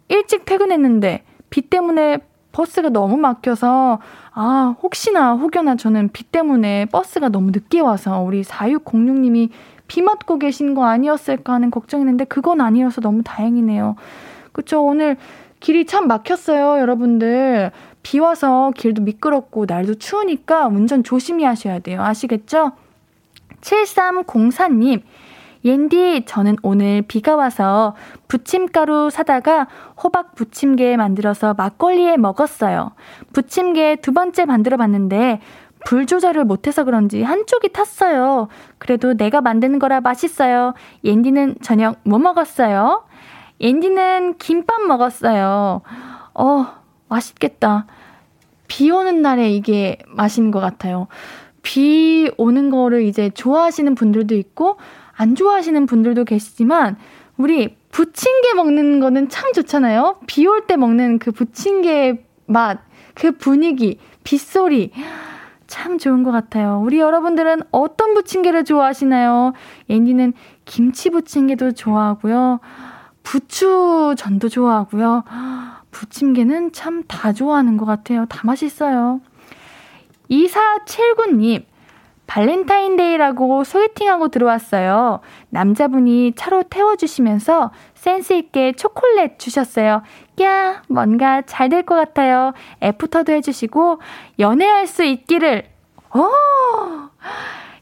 [0.09, 2.19] 일찍 퇴근했는데 비 때문에
[2.51, 3.99] 버스가 너무 막혀서
[4.33, 9.49] 아 혹시나 혹여나 저는 비 때문에 버스가 너무 늦게 와서 우리 4606님이
[9.87, 13.95] 비 맞고 계신 거 아니었을까 하는 걱정했는데 그건 아니어서 너무 다행이네요.
[14.51, 15.17] 그쵸 오늘
[15.59, 22.71] 길이 참 막혔어요 여러분들 비 와서 길도 미끄럽고 날도 추우니까 운전 조심히 하셔야 돼요 아시겠죠?
[23.61, 25.01] 7304님
[25.65, 27.95] 옌디, 저는 오늘 비가 와서
[28.27, 29.67] 부침가루 사다가
[30.01, 32.91] 호박 부침개 만들어서 막걸리에 먹었어요.
[33.33, 35.41] 부침개 두 번째 만들어 봤는데
[35.85, 38.47] 불 조절을 못해서 그런지 한쪽이 탔어요.
[38.77, 40.73] 그래도 내가 만드는 거라 맛있어요.
[41.03, 43.03] 옌디는 저녁 뭐 먹었어요?
[43.61, 45.81] 옌디는 김밥 먹었어요.
[46.33, 46.65] 어,
[47.09, 47.85] 맛있겠다.
[48.67, 51.07] 비 오는 날에 이게 맛있는 것 같아요.
[51.61, 54.77] 비 오는 거를 이제 좋아하시는 분들도 있고,
[55.19, 56.95] 안 좋아하시는 분들도 계시지만,
[57.37, 60.19] 우리 부침개 먹는 거는 참 좋잖아요.
[60.27, 62.79] 비 올 때 먹는 그 부침개 맛,
[63.15, 64.91] 그 분위기, 빗소리.
[65.67, 66.81] 참 좋은 것 같아요.
[66.83, 69.53] 우리 여러분들은 어떤 부침개를 좋아하시나요?
[69.89, 70.33] 옌디는
[70.65, 72.59] 김치 부침개도 좋아하고요.
[73.23, 75.23] 부추전도 좋아하고요.
[75.91, 78.25] 부침개는 참 다 좋아하는 것 같아요.
[78.27, 79.21] 다 맛있어요.
[80.31, 81.63] 2479님,
[82.29, 85.19] 발렌타인데이라고 소개팅하고 들어왔어요.
[85.49, 90.03] 남자분이 차로 태워주시면서 센스있게 초콜릿 주셨어요.
[90.43, 92.53] 야, 뭔가 잘 될 것 같아요.
[92.83, 93.99] 애프터도 해주시고,
[94.37, 95.63] 연애할 수 있기를.
[96.15, 96.29] 오!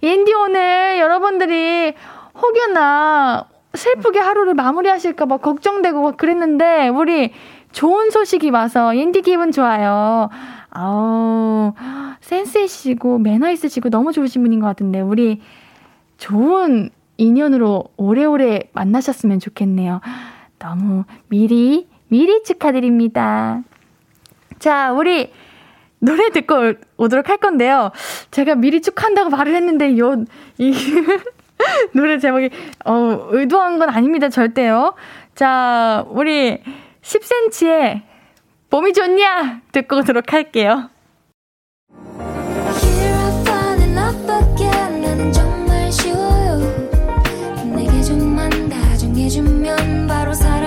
[0.01, 1.93] 인디 오늘 여러분들이
[2.41, 7.33] 혹여나 슬프게 하루를 마무리하실까봐 걱정되고 막 그랬는데, 우리
[7.73, 10.29] 좋은 소식이 와서 인디 기분 좋아요.
[10.79, 11.73] 아우,
[12.21, 15.41] 센스 있으시고, 매너 있으시고, 너무 좋으신 분인 것 같은데, 우리
[16.17, 20.01] 좋은 인연으로 오래오래 만나셨으면 좋겠네요.
[20.59, 23.63] 너무 미리, 미리 축하드립니다.
[24.59, 25.31] 자, 우리
[25.97, 27.91] 노래 듣고 오도록 할 건데요.
[28.29, 30.25] 제가 미리 축하한다고 말을 했는데, 요,
[30.59, 30.73] 이,
[31.95, 32.51] 노래 제목이,
[32.85, 34.29] 어, 의도한 건 아닙니다.
[34.29, 34.93] 절대요.
[35.33, 36.61] 자, 우리
[37.01, 38.06] 10cm의
[38.69, 39.61] 봄이 좋냐?
[39.71, 40.89] 듣고 오도록 할게요.
[50.07, 50.66] 바로 사랑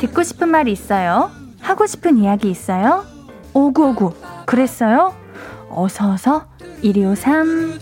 [0.00, 1.30] 듣고 싶은 말이 있어요?
[1.60, 3.04] 하고 싶은 이야기 있어요?
[3.52, 4.14] 오구오구
[4.46, 5.14] 그랬어요?
[5.68, 6.46] 어서어서
[6.80, 7.78] 1253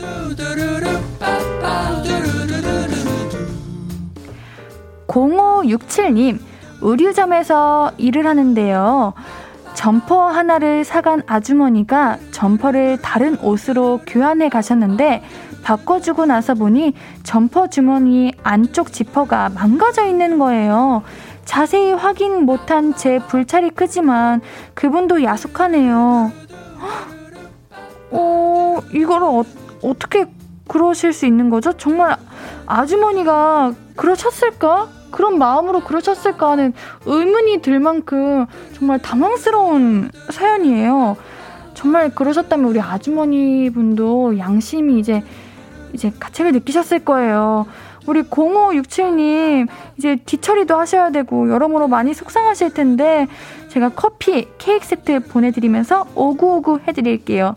[5.06, 6.40] 0567님
[6.80, 9.14] 의류점에서 일을 하는데요.
[9.74, 15.22] 점퍼 하나를 사간 아주머니가 점퍼를 다른 옷으로 교환해 가셨는데
[15.62, 21.02] 바꿔주고 나서 보니 점퍼 주머니 안쪽 지퍼가 망가져 있는 거예요.
[21.48, 24.42] 자세히 확인 못한 제 불찰이 크지만
[24.74, 26.30] 그분도 야속하네요.
[28.10, 29.44] 어, 이거를 어,
[29.82, 30.26] 어떻게
[30.68, 31.72] 그러실 수 있는 거죠?
[31.72, 32.16] 정말
[32.66, 34.88] 아주머니가 그러셨을까?
[35.10, 36.74] 그런 마음으로 그러셨을까 하는
[37.06, 41.16] 의문이 들 만큼 정말 당황스러운 사연이에요.
[41.72, 45.24] 정말 그러셨다면 우리 아주머니 분도 양심이 이제
[45.94, 47.64] 이제 가책을 느끼셨을 거예요.
[48.08, 49.68] 우리 0567님
[49.98, 53.26] 이제 뒤처리도 하셔야 되고 여러모로 많이 속상하실 텐데
[53.68, 57.56] 제가 커피 케이크 세트 보내드리면서 5959 해드릴게요.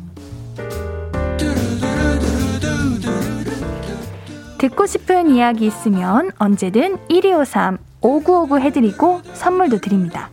[4.58, 10.30] 듣고 싶은 이야기 있으면 언제든 1253 5959 해드리고 선물도 드립니다.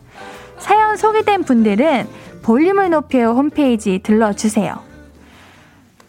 [0.58, 2.06] 사연 소개된 분들은
[2.42, 4.95] 볼륨을 높여 홈페이지 들러주세요.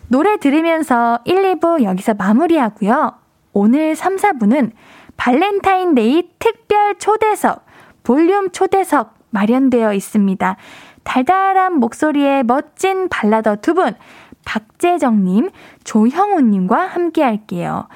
[0.09, 3.13] 노래 들으면서 1, 2부 여기서 마무리하고요.
[3.53, 4.71] 오늘 3, 4부는
[5.17, 7.65] 발렌타인데이 특별 초대석,
[8.03, 10.57] 볼륨 초대석 마련되어 있습니다.
[11.03, 13.95] 달달한 목소리의 멋진 발라더 두 분,
[14.45, 15.49] 박재정님,
[15.83, 17.87] 조형우님과 함께 할게요.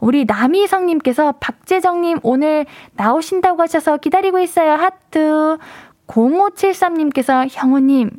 [0.00, 4.72] 우리 남희성님께서 박재정님 오늘 나오신다고 하셔서 기다리고 있어요.
[4.72, 5.56] 하트.
[6.06, 8.10] 0573님께서 형우님,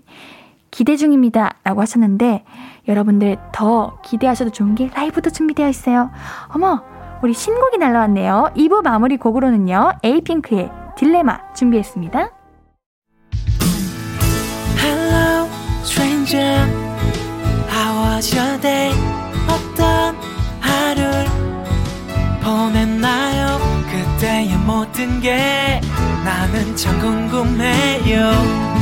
[0.70, 1.56] 기대 중입니다.
[1.64, 2.44] 라고 하셨는데,
[2.90, 6.10] 여러분들 더 기대하셔도 좋은 게 라이브도 준비되어 있어요.
[6.50, 6.82] 어머,
[7.22, 8.52] 우리 신곡이 날라왔네요.
[8.58, 12.32] 2부 마무리 곡으로는요, 에이핑크의 딜레마 준비했습니다.
[14.80, 15.48] Hello,
[15.84, 16.68] stranger.
[17.70, 18.92] How was your day?
[19.48, 20.16] 어떤
[20.60, 21.26] 하루를
[22.44, 23.60] 보냈나요?
[23.92, 25.80] 그때의 모든 게
[26.26, 28.32] 나는 참 궁금해요.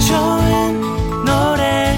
[0.08, 0.82] 좋은
[1.26, 1.98] 노래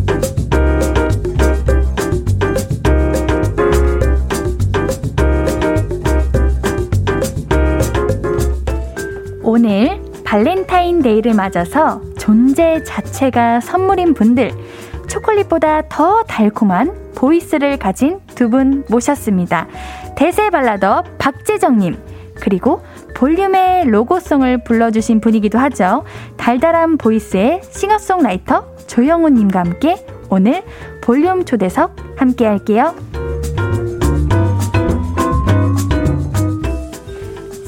[9.51, 14.53] 오늘 발렌타인데이를 맞아서 존재 자체가 선물인 분들
[15.09, 19.67] 초콜릿보다 더 달콤한 voice를 가진 두 분 모셨습니다.
[20.15, 21.97] 대세 발라더 박재정님,
[22.35, 22.81] 그리고
[23.13, 26.05] 볼륨의 로고송을 불러주신 분이기도 하죠.
[26.37, 29.97] 달달한 voice의 싱어송라이터 조형우님과 함께
[30.29, 30.63] 오늘
[31.01, 32.95] 볼륨 초대석 함께 할게요.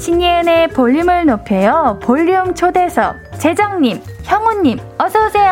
[0.04, 1.98] 신예은의 볼륨을 높여요.
[2.04, 5.50] 볼륨 초대석 재정님, 형우님, 어서오세요.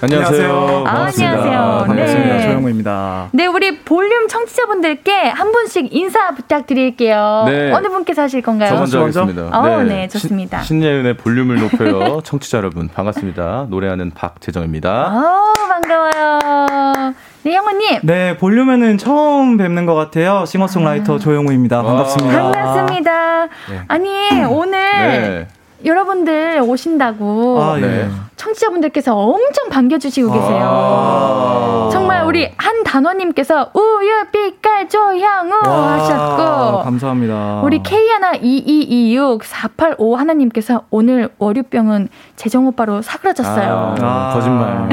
[0.00, 0.84] 안녕하세요.
[0.86, 1.84] 아, 안녕하세요.
[1.86, 2.36] 반갑습니다.
[2.36, 2.42] 네.
[2.42, 3.28] 조영우입니다.
[3.32, 7.44] 네, 우리 볼륨 청취자분들께 한 분씩 인사 부탁드릴게요.
[7.46, 7.72] 네.
[7.72, 8.70] 어느 분께서 하실 건가요?
[8.70, 9.58] 저 먼저 하겠습니다.
[9.58, 9.84] 어, 네.
[9.84, 10.62] 네, 좋습니다.
[10.62, 12.22] 신, 예은의 볼륨을 높여요.
[12.24, 13.66] 청취자 여러분, 반갑습니다.
[13.68, 15.12] 노래하는 박재정입니다.
[15.12, 17.14] 어, 반가워요.
[17.42, 18.00] 네, 영호님.
[18.02, 20.44] 네, 볼륨에는 처음 뵙는 것 같아요.
[20.46, 21.18] 싱어송라이터 아.
[21.18, 21.82] 조영우입니다.
[21.82, 22.42] 반갑습니다.
[22.42, 23.42] 반갑습니다.
[23.42, 23.80] 네.
[23.88, 25.48] 아니, 오늘 네.
[25.84, 28.08] 여러분들 오신다고 아, 네.
[28.36, 30.58] 청취자분들께서 엄청 반겨주시고 계세요.
[30.62, 37.60] 아~ 정말 우리 한 단원님께서 우유 빛깔 조향우 하셨고 감사합니다.
[37.62, 43.96] 우리 K 하나 2226 485 하나님께서 오늘 월요병은 재정 오빠로 사그라졌어요.
[44.00, 44.88] 아, 거짓말.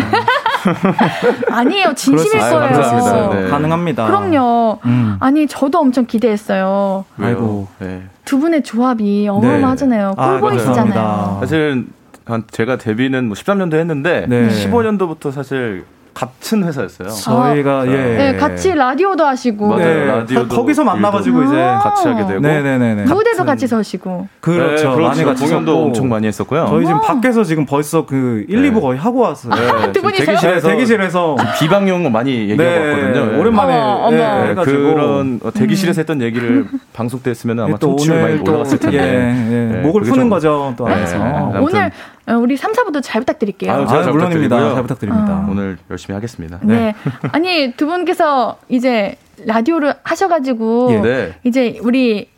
[1.49, 3.33] 아니에요, 진심일 거예요.
[3.33, 3.47] 네.
[3.49, 4.05] 가능합니다.
[4.07, 4.79] 그럼요.
[4.85, 5.17] 음.
[5.19, 7.05] 아니 저도 엄청 기대했어요.
[7.19, 7.67] 아이고.
[7.79, 8.03] 네.
[8.25, 10.15] 두 분의 조합이 어마어마하잖아요.
[10.17, 10.23] 네.
[10.25, 10.99] 꿀보이시잖아요.
[10.99, 11.87] 아, 사실
[12.51, 14.47] 제가 데뷔는 뭐 13년도 했는데 네.
[14.47, 17.09] 15년도부터 사실 같은 회사였어요.
[17.09, 17.91] 저희가 아, 예.
[17.91, 19.83] 네, 같이 라디오도 하시고 맞아요.
[19.83, 20.05] 네.
[20.05, 24.95] 라디오도 거기서 만나가지고 이제 같이 하게 되고 네네네 무대도 같이 서시고 그렇죠.
[24.95, 26.67] 네, 많이 같이 공연도 엄청 많이 했었고요.
[26.69, 28.71] 저희 지금 밖에서 지금 벌써 그 1, 네.
[28.71, 29.53] 2부 거의 하고 왔어요.
[29.53, 29.91] 네.
[29.91, 30.25] 두 분이세요?
[30.25, 33.25] 대기실에서, 대기실에서 비방용 많이 얘기하고 왔거든요.
[33.25, 33.37] 네.
[33.39, 38.97] 오랜만에 어머, 네, 그런 대기실에서 했던 얘기를 방송 때 했으면 아마 청취율 많이 올라갔을 텐데
[38.97, 39.81] 예, 예.
[39.81, 41.17] 목을 푸는 거죠 또 안에서
[41.59, 41.89] 오늘 어,
[42.27, 43.71] 우리 3, 4부도 잘 부탁드릴게요.
[43.71, 44.73] 아유, 아, 물론입니다.
[44.73, 45.45] 잘 부탁드립니다.
[45.45, 45.47] 어.
[45.51, 46.59] 오늘 열심히 하겠습니다.
[46.61, 46.75] 네.
[46.75, 46.95] 네.
[47.31, 51.01] 아니, 두 분께서 이제 라디오를 하셔가지고, 예.
[51.01, 51.33] 네.
[51.43, 52.29] 이제 우리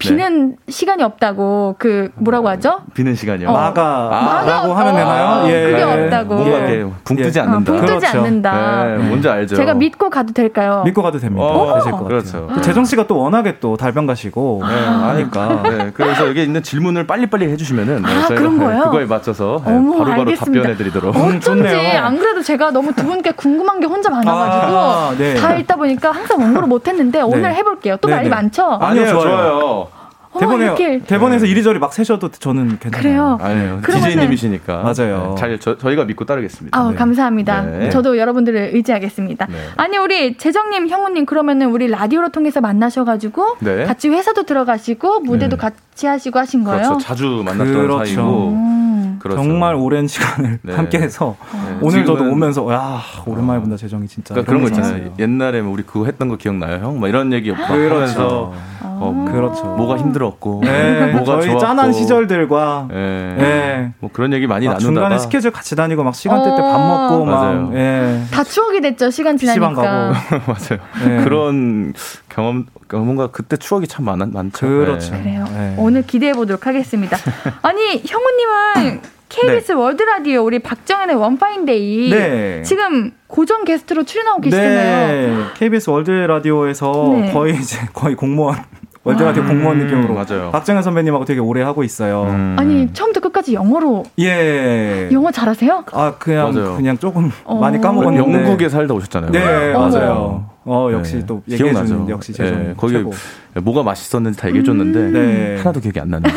[0.00, 0.56] 비는 네.
[0.72, 2.80] 시간이 없다고 그 뭐라고 하죠?
[2.94, 3.50] 비는 시간이요.
[3.50, 3.52] 어.
[3.52, 5.46] 마가라고 하면 되나요?
[5.48, 5.82] 예, 그게 예.
[5.82, 6.34] 없다고.
[6.36, 6.86] 뭔가 예.
[7.04, 7.42] 붕 뜨지 예.
[7.42, 7.72] 않는다.
[7.72, 8.18] 어, 붕 뜨지 그렇죠.
[8.18, 8.84] 않는다.
[8.84, 9.56] 네, 뭔지 알죠.
[9.56, 10.82] 제가 믿고 가도 될까요?
[10.86, 11.44] 믿고 가도 됩니다.
[11.44, 12.46] 어, 되실 것 그렇죠.
[12.46, 12.62] 같아요.
[12.62, 15.62] 재정 씨가 또 워낙에 또 달변가시고 네, 아니까.
[15.64, 18.84] 네, 그래서 여기 있는 질문을 빨리빨리 해주시면은 네, 아, 그런 거예요?
[18.84, 21.14] 그거에 맞춰서 네, 어머, 바로바로 바로 답변해드리도록.
[21.14, 25.34] 어쩐지 안 그래도 제가 너무 두 분께 궁금한 게 혼자 많아가지고 아, 네.
[25.34, 27.98] 다 읽다 보니까 항상 원고를 못했는데 오늘 해볼게요.
[28.00, 28.78] 또 말이 많죠?
[28.80, 29.89] 아니요, 좋아요.
[30.38, 31.00] 대본에 이렇게.
[31.00, 31.50] 대본에서 네.
[31.50, 33.02] 이리저리 막 세셔도 저는 괜찮아요.
[33.02, 33.38] 그래요.
[33.40, 33.80] 아니에요.
[33.84, 35.34] DJ님이시니까 맞아요.
[35.34, 36.78] 네, 잘 저, 희가 믿고 따르겠습니다.
[36.78, 36.96] 아, 네.
[36.96, 37.62] 감사합니다.
[37.62, 37.90] 네.
[37.90, 39.46] 저도 여러분들을 의지하겠습니다.
[39.46, 39.54] 네.
[39.76, 43.84] 아니 우리 재정님, 형우님 그러면은 우리 라디오로 통해서 만나셔가지고 네.
[43.84, 46.82] 같이 회사도 들어가시고 무대도 같이 하시고 하신 거예요.
[46.82, 46.98] 그렇죠.
[47.04, 48.04] 자주 만났던 그렇죠.
[48.04, 48.48] 사이고.
[48.50, 49.18] 음.
[49.20, 49.42] 그렇죠.
[49.42, 50.74] 정말 오랜 시간을 네.
[50.74, 51.78] 함께해서 네.
[51.82, 55.14] 오늘 저도 오면서 야 오랜만에 본다 재정이 진짜 그러니까 그런 거 있잖아요.
[55.18, 57.00] 옛날에 뭐 우리 그거 했던 거 기억나요, 형?
[57.00, 58.54] 막 이런 얘기 그러면서
[59.00, 59.64] 어, 그렇죠.
[59.64, 61.12] 뭐가 힘들었고 네.
[61.12, 61.58] 뭐가 저희 좋았고.
[61.60, 63.34] 짠한 시절들과 네.
[63.36, 63.92] 네.
[63.98, 68.22] 뭐 그런 얘기 많이 나누다가 중간에 스케줄 같이 다니고 막 시간 될때밥 먹고 막 예.
[68.30, 69.72] 다 추억이 됐죠 시간 지나니까
[70.46, 70.80] 맞아요.
[71.04, 71.24] 네.
[71.24, 71.94] 그런
[72.28, 74.66] 경험 뭔가 그때 추억이 참 많, 많죠.
[74.66, 75.12] 그렇죠.
[75.14, 75.22] 네.
[75.22, 75.44] 그래요.
[75.52, 75.74] 네.
[75.78, 77.16] 오늘 기대해 보도록 하겠습니다.
[77.62, 79.78] 아니 형우님은 KBS 네.
[79.78, 82.62] 월드 라디오 우리 박정현의 원파인데이 네.
[82.64, 85.36] 지금 고정 게스트로 출연하고 계시잖아요.
[85.36, 85.44] 네.
[85.56, 87.32] KBS 월드 라디오에서 네.
[87.32, 88.56] 거의 이제 거의 공무원
[89.02, 89.46] 월드라디오 아.
[89.46, 90.50] 공무원 느낌으로 맞아요.
[90.50, 92.24] 박정현 선배님하고 되게 오래 하고 있어요.
[92.24, 92.56] 음.
[92.58, 95.84] 아니 처음부터 끝까지 영어로 예 영어 잘하세요?
[95.92, 96.76] 아 그냥 맞아요.
[96.76, 97.56] 그냥 조금 어.
[97.58, 99.32] 많이 까먹었는데 영국에 살다 오셨잖아요.
[99.32, 100.50] 네 맞아요.
[100.66, 101.26] 어 역시 네.
[101.26, 102.74] 또 얘기해 주는 역시 제정 네.
[102.76, 103.12] 거기 최고.
[103.62, 105.12] 뭐가 맛있었는지 다 얘기해 줬는데 음.
[105.12, 105.56] 네.
[105.58, 106.30] 하나도 기억이 안 나는데.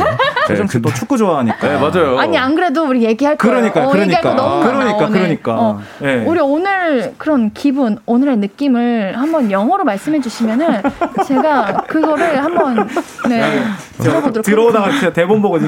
[0.48, 1.68] 재정 씨또 축구 좋아하니까.
[1.68, 2.20] 네 맞아요.
[2.20, 3.56] 아니 안 그래도 우리 얘기할 거예요.
[3.56, 5.56] 그러니까 어, 그러니까 너무 그러니까 그러니까.
[5.60, 5.82] 어.
[6.00, 6.24] 네.
[6.26, 10.82] 우리 오늘 그런 기분 오늘의 느낌을 한번 영어로 말씀해 주시면은
[11.26, 12.88] 제가 그거를 한번
[13.30, 13.64] 네
[14.00, 14.46] 들어보도록.
[14.46, 15.60] 들어오다가 진짜 대본 보고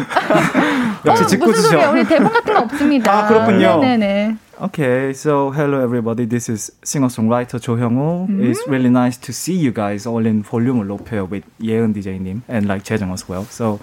[1.06, 1.52] 역시 짓궂으셔.
[1.52, 1.90] 무슨 소리야?
[1.92, 3.12] 우리 대본 같은 거 없습니다.
[3.12, 3.80] 아 그렇군요.
[3.80, 4.36] 네네.
[4.62, 6.24] Okay, so hello everybody.
[6.24, 8.26] This is singer-songwriter Hyung-woo.
[8.26, 8.52] Mm-hmm.
[8.52, 12.66] It's really nice to see you guys all in volume 높여 with 예은 DJ님 and
[12.66, 13.44] like 재정 as well.
[13.50, 13.82] So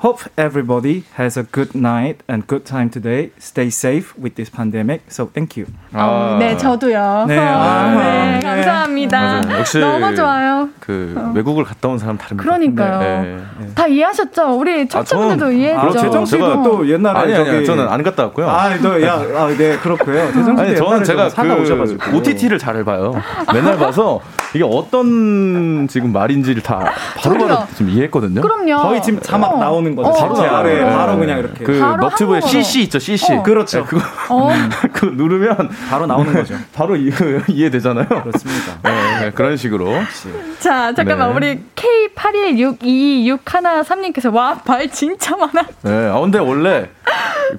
[0.00, 3.30] hope everybody has a good night and good time today.
[3.38, 5.00] Stay safe with this pandemic.
[5.08, 5.66] So thank you.
[5.94, 7.24] 아, 네, 저도요.
[7.26, 9.40] 네, 아, 네, 감사합니다.
[9.40, 9.58] 맞아요.
[9.58, 10.68] 역시 너무 좋아요.
[10.80, 11.32] 그 어.
[11.34, 12.44] 외국을 갔다 온 사람 다릅니다.
[12.44, 13.22] 그러니까요.
[13.22, 13.74] 네, 네.
[13.74, 14.58] 다 이해하셨죠?
[14.58, 15.98] 우리 청취자분들도 아, 이해했죠.
[15.98, 17.64] 아, 재정 씨도 또 옛날에 아니, 아니, 저기...
[17.64, 18.48] 저는 안 갔다 왔고요.
[18.48, 20.26] 아, 너, 야, 아, 네, 그렇고 요.
[20.32, 22.16] 재정 씨 아니, 저는 제가 그 오셔가지고.
[22.16, 23.14] OTT를 잘 봐요.
[23.52, 24.20] 맨날 봐서
[24.54, 28.40] 이게 어떤 지금 말인지를 다 바로바로 바로 지금 이해했거든요.
[28.40, 28.82] 그럼요.
[28.82, 29.58] 거의 지금 자막 어.
[29.58, 30.10] 나오는 거죠.
[30.10, 30.12] 어.
[30.12, 30.90] 바로 제 아래 네.
[30.90, 31.64] 바로 그냥 이렇게.
[31.64, 33.34] 그 너튜브에 CC 있죠, CC.
[33.34, 33.42] 어.
[33.42, 33.80] 그렇죠.
[33.80, 34.50] 네, 그거 어.
[34.92, 36.56] 그거 누르면 바로 나오는 거죠.
[36.74, 37.14] 바로 이해,
[37.48, 38.06] 이해되잖아요.
[38.06, 38.78] 그렇습니다.
[38.82, 39.88] 네, 네, 그런 식으로.
[40.58, 41.36] 자, 잠깐만 네.
[41.36, 45.62] 우리 K81626113님께서 와, 발 진짜 많아.
[45.82, 46.88] 네, 아 근데 원래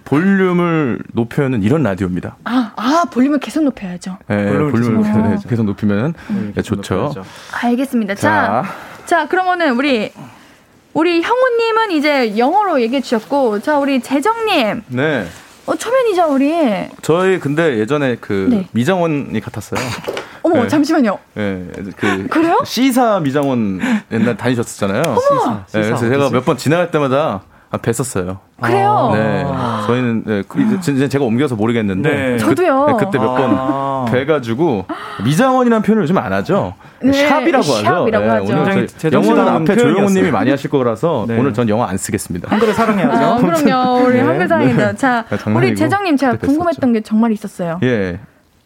[0.05, 2.37] 볼륨을 높여는 이런 라디오입니다.
[2.43, 4.17] 아, 아 볼륨을 계속 높여야죠.
[4.27, 6.95] 네, 볼륨을, 볼륨을 계속, 계속, 높이면 음, 네, 좋 죠.
[6.95, 7.25] 높여야죠.
[7.63, 8.15] 알겠습니다.
[8.15, 8.63] 자,
[9.05, 10.11] 자, 그러면은 우리
[10.93, 14.83] 우리 형우님은 이제 영어로 얘기해 주셨고, 자 우리 재정님.
[14.87, 15.25] 네.
[15.65, 16.89] 어 초면이죠 우리.
[17.01, 18.67] 저희 근데 예전에 그 네.
[18.71, 19.79] 미장원이 같았어요.
[20.43, 20.67] 어머 네.
[20.67, 21.19] 잠시만요.
[21.35, 22.59] 네, 그 그래요?
[22.65, 23.79] C사 미장원
[24.11, 25.03] 옛날 다니셨었잖아요.
[25.05, 25.19] 어머.
[25.19, 25.65] C사.
[25.71, 28.39] 네, 그래서 제가 몇 번 지나갈 때마다 아, 뵀었어요.
[28.61, 29.11] 그래요?
[29.13, 29.45] 네.
[29.87, 32.09] 저희는, 네, 그, 이제 제가 옮겨서 모르겠는데.
[32.09, 32.37] 네.
[32.37, 32.85] 저도요.
[32.85, 34.05] 그, 네, 그때 몇번 아.
[34.11, 34.85] 뵈가지고,
[35.23, 36.73] 미장원이라는 표현을 요즘 안 하죠.
[37.01, 37.13] 네.
[37.13, 37.83] 샵이라고 하죠.
[37.83, 38.45] 샵이라고 네, 하죠.
[38.51, 41.39] 오늘 영어는 앞에 조용호 님이 많이 하실 거라서 네.
[41.39, 42.49] 오늘 전 영어 안 쓰겠습니다.
[42.51, 43.25] 한글을 사랑해야죠.
[43.25, 44.05] 아, 그럼요.
[44.05, 44.21] 우리 네.
[44.21, 44.93] 한글 사랑입니다.
[44.93, 47.79] 자, 우리 재정님 제가 궁금했던 게 정말 있었어요.
[47.83, 48.19] 예.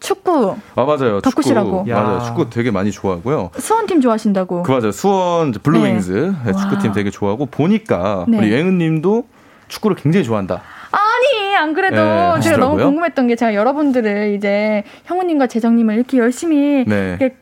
[0.06, 0.56] 축구.
[0.76, 1.20] 아 맞아요.
[1.22, 1.86] 덕후시라고.
[1.86, 2.22] 축구, 맞아요.
[2.24, 3.50] 축구 되게 많이 좋아하고요.
[3.58, 4.64] 수원팀 좋아하신다고.
[4.64, 4.92] 그 맞아요.
[4.92, 6.54] 수원 블루윙즈 네.
[6.54, 8.38] 축구팀 되게 좋아하고 보니까 네.
[8.38, 9.26] 우리 예은님도
[9.68, 10.62] 축구를 굉장히 좋아한다.
[10.92, 16.86] 아니 안 그래도 네, 제가 너무 궁금했던 게 제가 여러분들을 이제 형우님과 재정님을 이렇게 열심히
[16.88, 17.18] 네.
[17.20, 17.36] 이렇게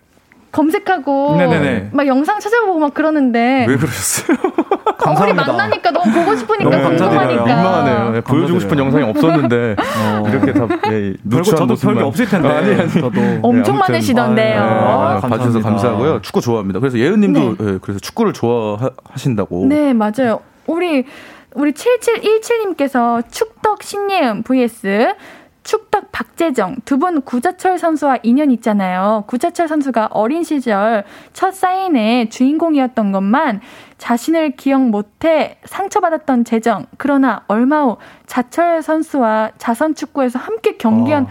[0.52, 1.90] 검색하고 네네네.
[1.94, 4.38] 막 영상 찾아보고 막 그러는데 왜 그러셨어요?
[5.04, 5.44] 감사합니다.
[5.44, 8.12] 우리 만나니까 너무 보고 싶으니까 궁금하니까 민망하네요.
[8.12, 10.24] 네, 보여주고 싶은 영상이 없었는데 어.
[10.28, 14.62] 이렇게 다 네, 별거 저도 별게 없을 텐데 아니 아니 저도 엄청 네, 많으시던데요.
[14.62, 16.22] 아, 네, 봐주셔서 감사하고요.
[16.22, 16.80] 축구 좋아합니다.
[16.80, 17.72] 그래서 예은님도 네.
[17.72, 19.66] 네, 그래서 축구를 좋아하신다고.
[19.68, 20.40] 네 맞아요.
[20.66, 21.06] 우리
[21.56, 25.16] 우리 7717님께서 축덕 신예은 vs
[25.64, 29.24] 축덕 박재정 두 분 구자철 선수와 인연 있잖아요.
[29.28, 31.04] 구자철 선수가 어린 시절
[31.34, 33.62] 첫 사인의 주인공이었던 것만
[33.98, 36.86] 자신을 기억 못해 상처받았던 재정.
[36.98, 41.28] 그러나 얼마 후 자철 선수와 자선 축구에서 함께 경기한 어.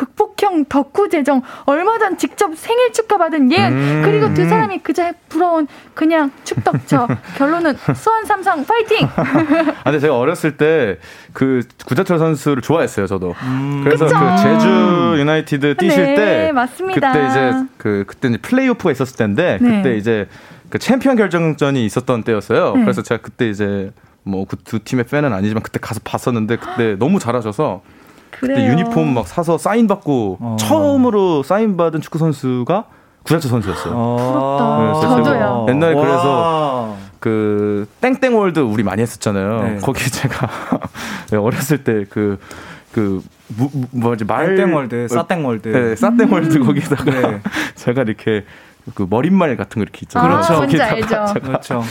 [0.00, 4.02] 극복형 덕후 재정 얼마 전 직접 생일 축하받은 예 음.
[4.04, 9.06] 그리고 두 사람이 그저 부러운 그냥 축덕저 결론은 수원 삼성 파이팅.
[9.14, 10.98] 아 근데 제가 어렸을 때
[11.32, 13.34] 그 구자철 선수를 좋아했어요 저도.
[13.42, 13.82] 음.
[13.84, 14.18] 그래서 그쵸?
[14.18, 17.12] 그 제주 유나이티드 뛰실 네, 때 맞습니다.
[17.12, 19.76] 그때 이제 그 그때 이제 플레이오프가 있었을 때인데 네.
[19.76, 20.26] 그때 이제
[20.70, 22.74] 그 챔피언 결정전이 있었던 때였어요.
[22.74, 22.80] 네.
[22.82, 23.92] 그래서 제가 그때 이제
[24.24, 27.82] 뭐 그 두 팀의 팬은 아니지만 그때 가서 봤었는데 그때 너무 잘하셔서
[28.30, 30.56] 그때 유니폼 막 사서 사인 받고 어.
[30.58, 32.84] 처음으로 사인 받은 축구 선수가
[33.22, 33.94] 구자철 선수였어요.
[33.94, 35.00] 부럽다.
[35.00, 35.66] 저도요.
[35.68, 39.62] 옛날에 그래서 그 땡땡월드 우리 많이 했었잖아요.
[39.62, 39.78] 네.
[39.82, 40.48] 거기 제가
[41.38, 43.22] 어렸을 때그그
[43.56, 46.66] 무, 뭐지 말 땡월드, 싸땡월드, 네, 싸땡월드 음.
[46.66, 47.40] 거기다가 네.
[47.76, 48.44] 제가 이렇게
[48.94, 50.30] 그 머릿말 같은 거 이렇게 있잖아요.
[50.30, 50.54] 그렇죠.
[50.54, 51.82] 거기다가 그렇죠.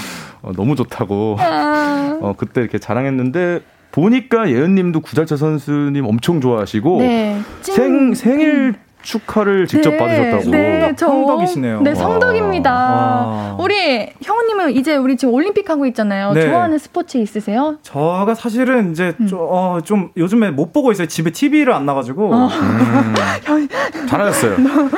[0.41, 2.17] 어, 너무 좋다고 아.
[2.21, 3.61] 어, 그때 이렇게 자랑했는데
[3.91, 7.39] 보니까 예은님도 구자철 선수님 엄청 좋아하시고 네.
[7.61, 8.75] 생 생일
[9.09, 10.51] 축하를 직접 네, 받으셨다고.
[10.51, 11.81] 네, 저, 성덕이시네요.
[11.81, 12.71] 네, 성덕입니다.
[12.71, 13.57] 와.
[13.59, 16.31] 우리 형님은 이제 우리 지금 올림픽 하고 있잖아요.
[16.33, 16.47] 네.
[16.47, 17.77] 좋아하는 스포츠 있으세요?
[17.81, 19.25] 저가 사실은 이제 음.
[19.27, 21.07] 좀, 어, 좀 요즘에 못 보고 있어요.
[21.07, 22.31] 집에 TV를 안 나가지고.
[22.33, 22.49] 어.
[22.51, 23.67] 음.
[24.07, 24.55] 잘하셨어요.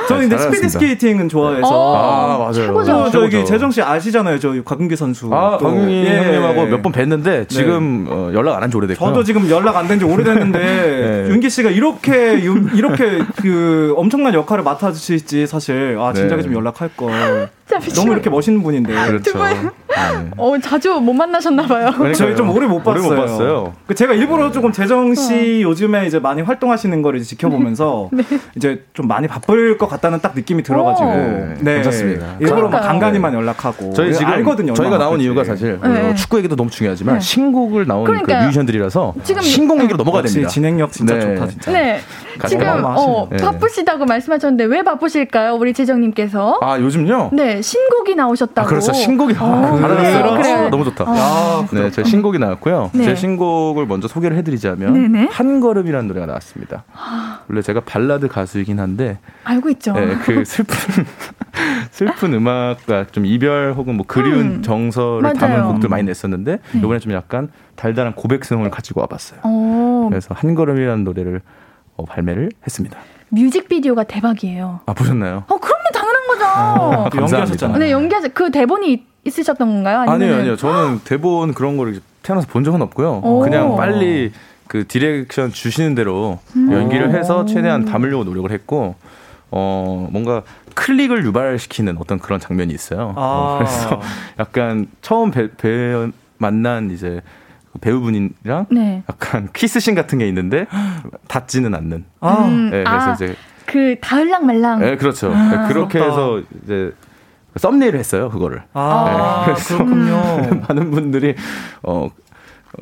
[0.08, 1.66] 저는 근데 스피드 스케이팅은 좋아해서.
[1.66, 1.96] 어.
[1.96, 2.52] 아, 맞아요.
[2.52, 3.10] 최고죠.
[3.10, 4.38] 저기 재정 씨 아시잖아요.
[4.38, 5.30] 저 곽은기 선수.
[5.32, 6.18] 아, 곽은기 예.
[6.18, 8.10] 형님하고 몇 번 뵀는데 지금 네.
[8.12, 9.04] 어, 연락 안 한 지 오래됐고.
[9.04, 10.58] 저도 지금 연락 안 된 지 오래됐는데
[11.28, 11.30] 네.
[11.30, 12.34] 윤기 씨가 이렇게
[12.74, 16.42] 이렇게 그 엄청난 역할을 맡아주실지 사실 아 진작에 네.
[16.42, 17.48] 좀 연락할 걸.
[17.94, 18.92] 너무 이렇게 멋있는 분인데.
[18.92, 19.38] 그렇죠.
[19.44, 19.70] 네.
[20.36, 21.90] 어, 자주 못 만나셨나 봐요.
[22.14, 23.06] 저희 좀 오래 못 봤어요.
[23.06, 23.72] 오래 못 봤어요.
[23.86, 25.68] 그 제가 일부러 조금 재정 씨 어.
[25.68, 28.22] 요즘에 이제 많이 활동하시는 거를 지켜보면서 네.
[28.56, 31.74] 이제 좀 많이 바쁠 것 같다는 딱 느낌이 들어가지고 네, 네.
[31.74, 32.36] 괜찮습니다.
[32.40, 34.74] 일부러 막 간간히만 연락하고 저희 지금 알거든요.
[34.74, 36.10] 저희가 나온 이유가 사실 네.
[36.10, 37.20] 어, 축구 얘기도 너무 중요하지만 네.
[37.20, 40.48] 신곡을 나온 그 뮤지션들이라서 지금 진곡 얘기로 넘어가야 됩니다.
[40.48, 41.72] 진행력 진짜 좋다 진짜.
[41.72, 42.00] 네.
[42.48, 46.58] 지금 어, 바쁘시다고 말씀하셨는데 왜 바쁘실까요, 우리 재정님께서?
[46.62, 47.30] 아 요즘요?
[47.32, 47.61] 네.
[47.62, 48.66] 신곡이 나오셨다고.
[48.66, 48.92] 아, 그렇죠.
[48.92, 50.36] 신곡이 아, 어, 잘하셨어요.
[50.36, 50.52] 그래.
[50.66, 51.04] 어, 너무 좋다.
[51.06, 52.90] 아, 네, 제 신곡이 나왔고요.
[52.92, 53.04] 네.
[53.04, 55.28] 제 신곡을 먼저 소개를 해드리자면 네네.
[55.30, 56.84] 한 걸음이라는 노래가 나왔습니다.
[57.48, 59.92] 원래 제가 발라드 가수이긴 한데 알고 있죠.
[59.92, 60.76] 네, 그 슬픈
[61.90, 65.34] 슬픈 음악과 좀 이별 혹은 뭐 그리운 음, 정서를 맞아요.
[65.34, 66.78] 담은 곡들 많이 냈었는데 네.
[66.78, 69.40] 이번에 좀 약간 달달한 고백성을 가지고 와봤어요.
[69.44, 70.08] 오.
[70.08, 71.40] 그래서 한 걸음이라는 노래를
[71.96, 72.98] 어, 발매를 했습니다.
[73.28, 74.80] 뮤직비디오가 대박이에요.
[74.86, 75.44] 아 보셨나요?
[75.48, 75.74] 어 거죠.
[76.54, 77.78] 아, 연기하셨잖아요.
[77.78, 78.34] 네 연기하셨.
[78.34, 80.00] 그 대본이 있으셨던 건가요?
[80.00, 80.14] 아니면...
[80.14, 83.20] 아니요 아니요 저는 대본 그런 거를 태어나서 본 적은 없고요.
[83.22, 83.40] 오.
[83.40, 84.32] 그냥 빨리
[84.68, 86.72] 그 direction 주시는 대로 음.
[86.72, 88.94] 연기를 해서 최대한 담으려고 노력을 했고
[89.50, 90.42] 어 뭔가
[90.74, 93.12] 클릭을 유발시키는 어떤 그런 장면이 있어요.
[93.16, 93.20] 아.
[93.20, 94.00] 어, 그래서
[94.40, 97.20] 약간 처음 배, 배 만난 이제
[97.72, 99.02] 그 배우분이랑 네.
[99.08, 100.66] 약간 키스신 같은 게 있는데
[101.28, 102.04] 닿지는 않는.
[102.20, 102.46] 아.
[102.46, 103.36] 음, 네, 그래서 아, 이제
[103.72, 104.80] 그 닿을랑 말랑.
[104.80, 105.32] 네, 그렇죠.
[105.32, 106.04] 아, 네, 그렇게 부럽다.
[106.12, 106.92] 해서 이제
[107.56, 108.62] 썸네일을 했어요, 그거를.
[108.74, 110.60] 아, 네, 그래서 그렇군요.
[110.68, 111.34] 많은 분들이
[111.82, 112.10] 어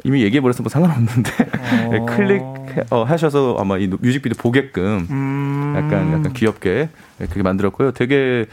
[0.04, 1.30] 이미 얘기해 버려서 뭐 상관없는데
[1.90, 2.06] 네, 어.
[2.06, 2.42] 클릭
[2.90, 5.74] 어, 하셔서 아마 이 뮤직비디오 보게끔 음.
[5.76, 6.88] 약간 약간 귀엽게
[7.18, 7.92] 네, 그렇게 만들었고요.
[7.92, 8.46] 되게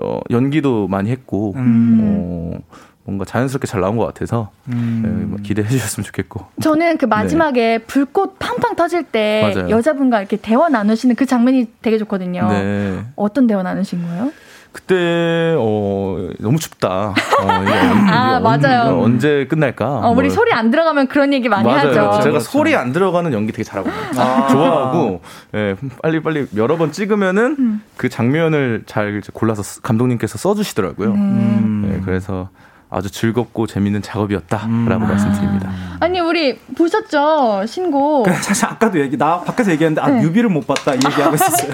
[0.00, 1.98] 어, 연기도 많이 했고 음.
[2.02, 2.58] 어,
[3.04, 5.02] 뭔가 자연스럽게 잘 나온 것 같아서 음.
[5.04, 6.46] 네, 뭐 기대해 주셨으면 좋겠고.
[6.60, 7.78] 저는 그 마지막에 네.
[7.78, 9.70] 불꽃 팡팡 터질 때 맞아요.
[9.70, 12.48] 여자분과 이렇게 대화 나누시는 그 장면이 되게 좋거든요.
[12.48, 13.04] 네.
[13.16, 14.32] 어떤 대화 나누신 거예요?
[14.72, 17.08] 그때 어 너무 춥다.
[17.08, 19.00] 어, 이게, 아 이게 맞아요.
[19.00, 20.06] 언, 제 끝날까?
[20.06, 21.88] 어, 우리 소리 안 들어가면 그런 얘기 많이 맞아요.
[21.88, 21.92] 하죠.
[21.92, 22.40] 제가 그렇죠.
[22.40, 24.20] 소리 안 들어가는 연기 되게 잘하거든요.
[24.22, 24.46] 아.
[24.48, 25.22] 좋아하고
[25.54, 27.82] 예, 빨리 빨리 여러 번 찍으면은 음.
[27.96, 31.08] 그 장면을 잘 골라서 감독님께서 써주시더라고요.
[31.10, 31.92] 음.
[31.92, 32.48] 예, 그래서
[32.90, 35.08] 아주 즐겁고 재밌는 작업이었다라고 음.
[35.08, 35.70] 말씀드립니다.
[36.00, 38.26] 아니 우리 보셨죠 신곡?
[38.42, 40.22] 사실 아까도 얘기 나 밖에서 얘기했는데 아 네.
[40.22, 41.72] 뮤비를 못 봤다 이 얘기하고 있었어요.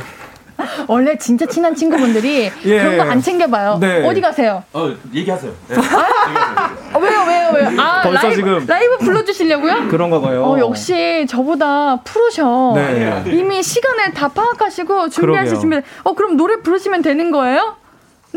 [0.89, 2.79] 원래 진짜 친한 친구분들이 예.
[2.83, 3.79] 그런 거 안 챙겨봐요.
[3.79, 4.07] 네.
[4.07, 4.63] 어디 가세요?
[4.73, 5.53] 어 얘기하세요.
[5.69, 5.77] 네.
[5.77, 6.99] 아?
[6.99, 7.81] 왜요 왜요 왜요?
[7.81, 9.89] 아 벌써 라이브, 지금 라이브 불러주시려고요?
[9.89, 10.45] 그런가 봐요.
[10.45, 12.73] 어, 역시 저보다 프로셔.
[12.75, 13.25] 네.
[13.29, 15.81] 이미 시간을 다 파악하시고 준비하실 준비.
[16.05, 17.77] 어 그럼 노래 부르시면 되는 거예요?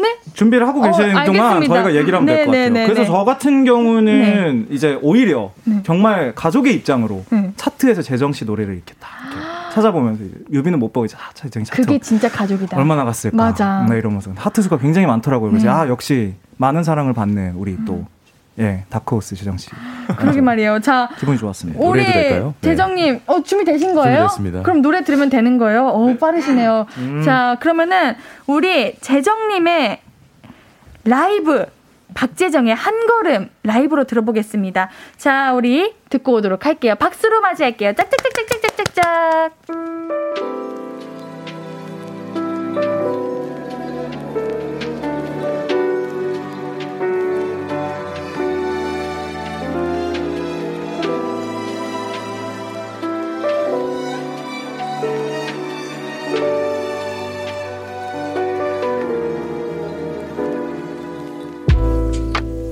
[0.02, 0.18] 네?
[0.34, 2.74] 준비를 하고 계시는 어, 동안 저희가 얘기를 하면 될것 네, 네, 같아요.
[2.74, 5.52] 네, 그래서 저 같은 경우는 이제 오히려
[5.84, 7.24] 정말 가족의 입장으로
[7.56, 11.82] 차트에서 재정 씨 노래를 이렇게 딱 이렇게 찾아보면서 뮤비는 못 보고 이제 아, 재정 차트
[11.82, 12.78] 그게 진짜 가족이다.
[12.78, 13.36] 얼마나 갔을까?
[13.38, 13.86] 맞아.
[13.90, 15.52] 네, 이러면서 하트 수가 굉장히 많더라고요.
[15.52, 18.06] 그래서 아 역시 많은 사랑을 받는 우리 또
[18.60, 19.70] 예, 다크호스 재정 씨.
[20.18, 20.80] 그러게 말이에요.
[20.82, 21.80] 자, 기분이 좋았습니다.
[21.82, 22.04] 우리
[22.62, 23.22] 재정님, 네.
[23.26, 24.28] 어 준비 되신 거예요?
[24.28, 24.64] 준비됐습니다.
[24.64, 25.88] 그럼 노래 들으면 되는 거예요?
[25.88, 26.18] 어 네.
[26.18, 26.86] 빠르시네요.
[26.98, 27.24] 음.
[27.24, 28.16] 자, 그러면은
[28.48, 30.02] 우리 재정님의
[31.06, 31.66] 라이브
[32.14, 34.90] 박재정의 한 걸음 라이브로 들어보겠습니다.
[35.18, 36.96] 자, 우리 듣고 오도록 할게요.
[36.96, 37.94] 박수로 맞이할게요.
[37.94, 39.54] 짝짝짝짝짝짝짝.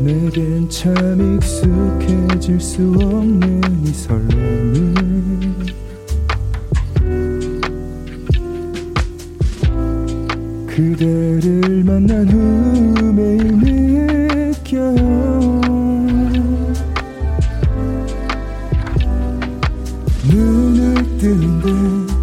[0.07, 0.95] 내겐 참
[1.35, 4.93] 익숙해질 수 없는 이 설렘을
[10.65, 14.93] 그대를 만난 후 매일 느껴요
[20.31, 22.13] 눈을 뜨는데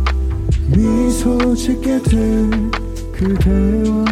[0.74, 2.70] 미소 짓게 된
[3.12, 4.03] 그대와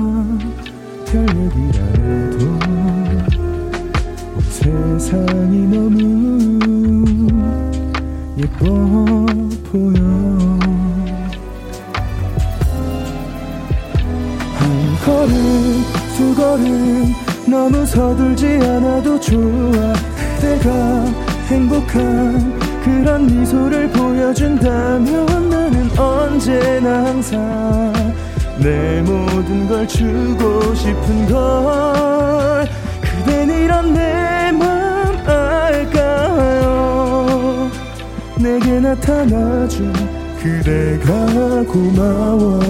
[41.73, 42.61] 고마워.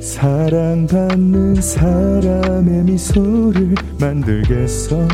[0.00, 5.06] 사랑받는 사람의 미소를 만들겠어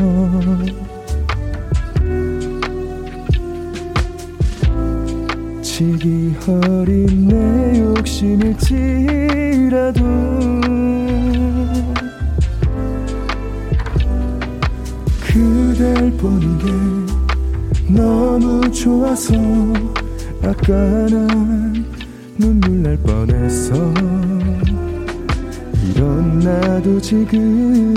[27.11, 27.92] 지금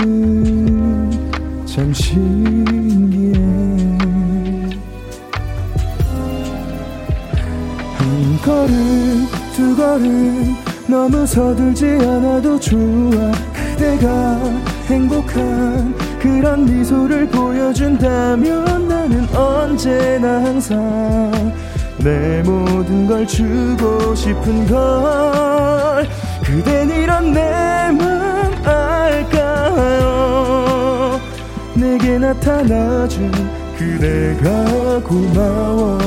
[1.64, 3.38] 참 신기해
[7.96, 10.56] 한 걸음 두 걸음
[10.88, 13.30] 너무 서둘지 않아도 좋아.
[13.52, 14.36] 그대가
[14.86, 21.54] 행복한 그런 미소를 보여준다면 나는 언제나 항상
[21.98, 26.04] 내 모든 걸 주고 싶은 걸.
[26.42, 27.63] 그댄 이런 내
[31.94, 33.30] 내게 나타나준
[33.78, 35.98] 그대가 고마워.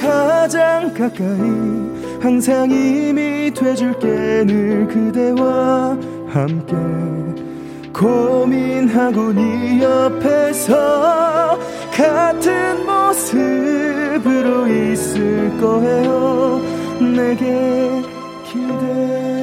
[0.00, 5.96] 가장 가까이 항상 힘이 돼줄게 늘 그대와
[6.28, 6.74] 함께
[7.92, 11.60] 고민하고 네 옆에서
[11.96, 16.60] 같은 모습으로 있을 거예요.
[17.14, 18.02] 내게
[18.46, 19.39] 기대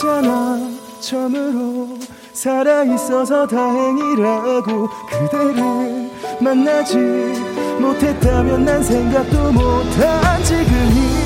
[0.00, 0.58] 있잖아.
[1.00, 1.98] 처음으로
[2.32, 6.96] 살아있어서 다행이라고 그대를 만나지
[7.78, 10.64] 못했다면 난 생각도 못한 지금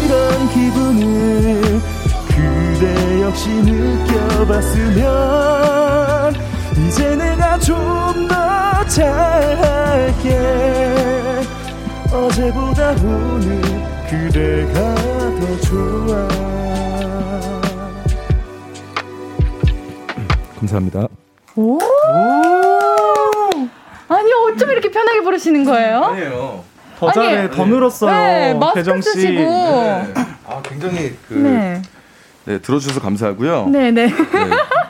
[0.04, 1.80] 이런 기분을
[2.28, 5.04] 그대 역시 느껴봤으면
[6.88, 10.28] 이제 내가 좀 더 잘할게.
[12.12, 13.62] 어제보다 오늘
[14.08, 16.28] 그대가 더 좋아
[20.68, 21.08] 감사합니다.
[21.56, 21.78] 오.
[24.08, 26.04] 아니 어쩜 이렇게 편하게 부르시는 거예요?
[26.04, 26.64] 아니에요.
[26.98, 28.10] 더 잘해, 아니, 더 늘었어요.
[28.12, 29.02] 네, 마스크.
[29.02, 29.40] 쓰시고.
[29.40, 30.14] 네.
[30.46, 31.82] 아 굉장히 그 네.
[32.44, 32.58] 네.
[32.58, 33.66] 들어주셔서 감사하고요.
[33.70, 34.06] 네, 네.
[34.06, 34.14] 네.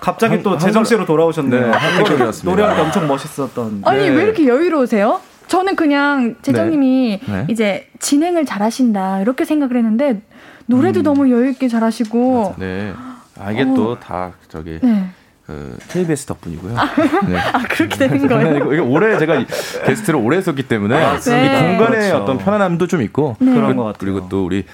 [0.01, 1.71] 갑자기 또 한- 재정 씨로 돌아오셨네요.
[1.71, 2.31] 네.
[2.45, 3.83] 노래할 때 엄청 멋있었던.
[3.85, 4.09] 아니 네.
[4.11, 5.21] 왜 이렇게 여유로우세요?
[5.47, 7.47] 저는 그냥 재정님이 네.
[7.49, 10.23] 이제 진행을 잘하신다 이렇게 생각을 했는데
[10.67, 12.93] 노래도 너무 여유 있게 잘하시고 네.
[13.39, 13.75] 아 이게 어.
[13.75, 15.11] 또다 저기 네.
[15.47, 16.73] 그 KBS 덕분이고요.
[17.29, 17.37] 네.
[17.39, 18.57] 아 그렇게 되는 거예요?
[18.57, 19.47] 이거, 이거 올해 제가 이
[19.85, 21.17] 게스트를 오래 했었기 때문에 네.
[21.17, 21.79] 이 공간의
[22.09, 22.17] 그렇죠.
[22.17, 23.53] 어떤 편안함도 좀 있고 네.
[23.53, 23.99] 그런 그- 것 같아요.
[24.01, 24.65] 그리고 또 우리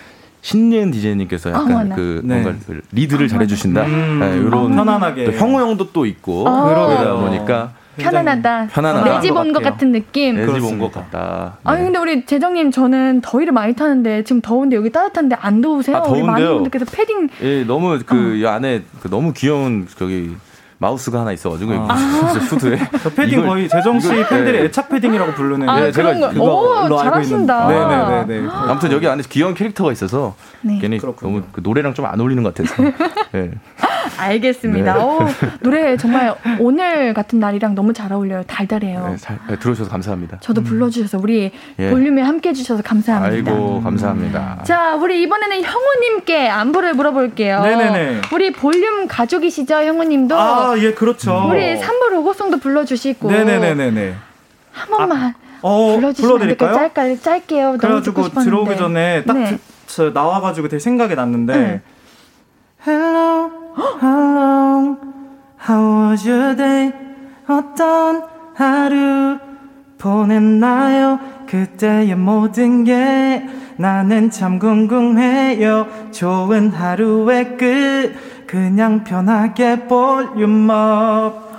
[0.43, 1.97] 신예은 디제이님께서 약간 어머나.
[1.97, 2.41] 그 네.
[2.41, 3.83] 뭔가 그 리드를 잘해주신다.
[3.85, 5.25] 음, 네, 이런 편안하게.
[5.25, 6.69] 또 형우 형도 또 있고 아.
[6.69, 7.15] 그러다.
[7.17, 8.69] 보니까 편안하다.
[8.69, 9.15] 편안하다.
[9.17, 9.63] 내 집 온 것.
[9.63, 10.37] 같은 느낌.
[10.37, 10.79] 내 집 온.
[10.79, 11.59] 것 같다.
[11.65, 11.85] 아니 네.
[11.87, 15.97] 근데 우리 재정님 저는 더위를 많이 타는데 지금 더운데 여기 따뜻한데 안 더우세요?
[15.97, 16.55] 아, 우리 많은 더운데요.
[16.63, 20.35] 분들께서 패딩 예, 너무 그이 안에 그 너무 귀여운 저기
[20.81, 21.95] 마우스가 하나 있어가지고 아.
[21.95, 24.65] 후드에 저 패딩 이걸- 거의 재정 씨 팬들이 네.
[24.65, 25.69] 애착 패딩이라고 부르는.
[25.69, 26.29] 아 네, 제가 거.
[26.31, 27.67] 그걸로 오 알고 잘하신다.
[27.69, 28.49] 있는- 네네 네.
[28.51, 30.79] 아무튼 여기 안에 귀여운 캐릭터가 있어서 네.
[30.81, 31.31] 괜히 그렇군요.
[31.33, 32.83] 너무 그 노래랑 좀 안 어울리는 것 같아서.
[33.37, 33.51] 예.
[34.19, 34.95] 알겠습니다.
[34.95, 35.01] 네.
[35.03, 35.21] 오,
[35.61, 38.43] 노래 정말 오늘 같은 날이랑 너무 잘 어울려요.
[38.47, 39.09] 달달해요.
[39.11, 40.39] 네, 잘 네, 들어주셔서 감사합니다.
[40.41, 41.91] 저도 불러주셔서 우리 예.
[41.91, 43.51] 볼륨에 함께 해주셔서 감사합니다.
[43.53, 44.63] 아이고 감사합니다.
[44.65, 47.61] 자, 우리 이번에는 형우님께 안부를 물어볼게요.
[47.63, 48.21] 네네네.
[48.33, 50.39] 우리 볼륨 가족이시죠, 형우님도?
[50.39, 51.47] 아, 예, 그렇죠.
[51.51, 53.31] 우리 3부 로고송도 불러주시고.
[53.31, 54.15] 네네네네네.
[54.73, 56.15] 한 번만 어, 안 될까요?
[56.15, 56.75] 불러드릴까요?
[56.75, 57.77] 짧게, 짧게요.
[57.79, 58.29] 그래가지고.
[58.31, 59.51] 들어오기 전에 딱 네.
[59.51, 61.81] 드- 저 나와가지고 되게 생각이 났는데 네.
[62.87, 64.97] Hello, hello,
[65.69, 66.93] how was your day?
[67.49, 68.23] 어떤
[68.55, 69.39] 하루
[69.99, 71.19] 보냈나요?
[71.47, 73.47] 그때의 모든 게
[73.77, 75.87] 나는 참 궁금해요.
[76.13, 78.13] 좋은 하루의 끝,
[78.47, 81.51] 그냥 편하게 볼륨업.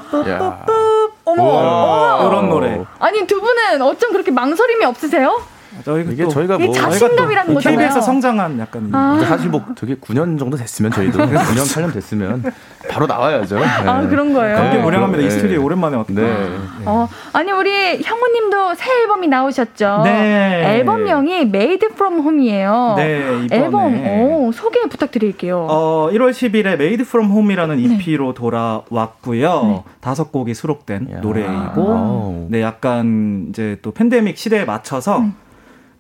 [1.26, 2.28] 어머.
[2.28, 2.84] 이런 노래.
[3.00, 5.42] 아니 두 분은 어쩜 그렇게 망설임이 없으세요?
[5.86, 7.78] 저희가 이게 또 저희가 뭐 자신감이라는 거잖아요.
[7.80, 9.20] KBS에서 성장한 약간 이- 아.
[9.28, 12.44] 사실 뭐 되게 9년 정도 됐으면 저희도 9년 8년 됐으면
[12.90, 13.58] 바로 나와야죠.
[13.60, 13.66] 네.
[13.66, 14.56] 아 그런 거예요.
[14.58, 14.84] 감개 네.
[14.84, 15.22] 무량합니다.
[15.22, 15.30] 이 네.
[15.32, 16.22] 스튜디오에 오랜만에 왔기 네.
[16.22, 16.58] 때문에.
[16.86, 20.02] 어, 아니 우리 형우님도 새 앨범이 나오셨죠?
[20.04, 20.78] 네.
[20.78, 22.94] 앨범명이 Made from Home이에요.
[22.98, 23.56] 네, 이번에.
[23.66, 25.68] 앨범 어, 소개 부탁드릴게요.
[25.70, 27.84] 어, 1월 10일에 Made from Home이라는 네.
[27.96, 29.84] EP로 돌아왔고요.
[30.02, 31.20] 다섯 곡이 수록된 야.
[31.22, 32.48] 노래이고, 와우.
[32.50, 35.24] 네, 약간 이제 또 팬데믹 시대에 맞춰서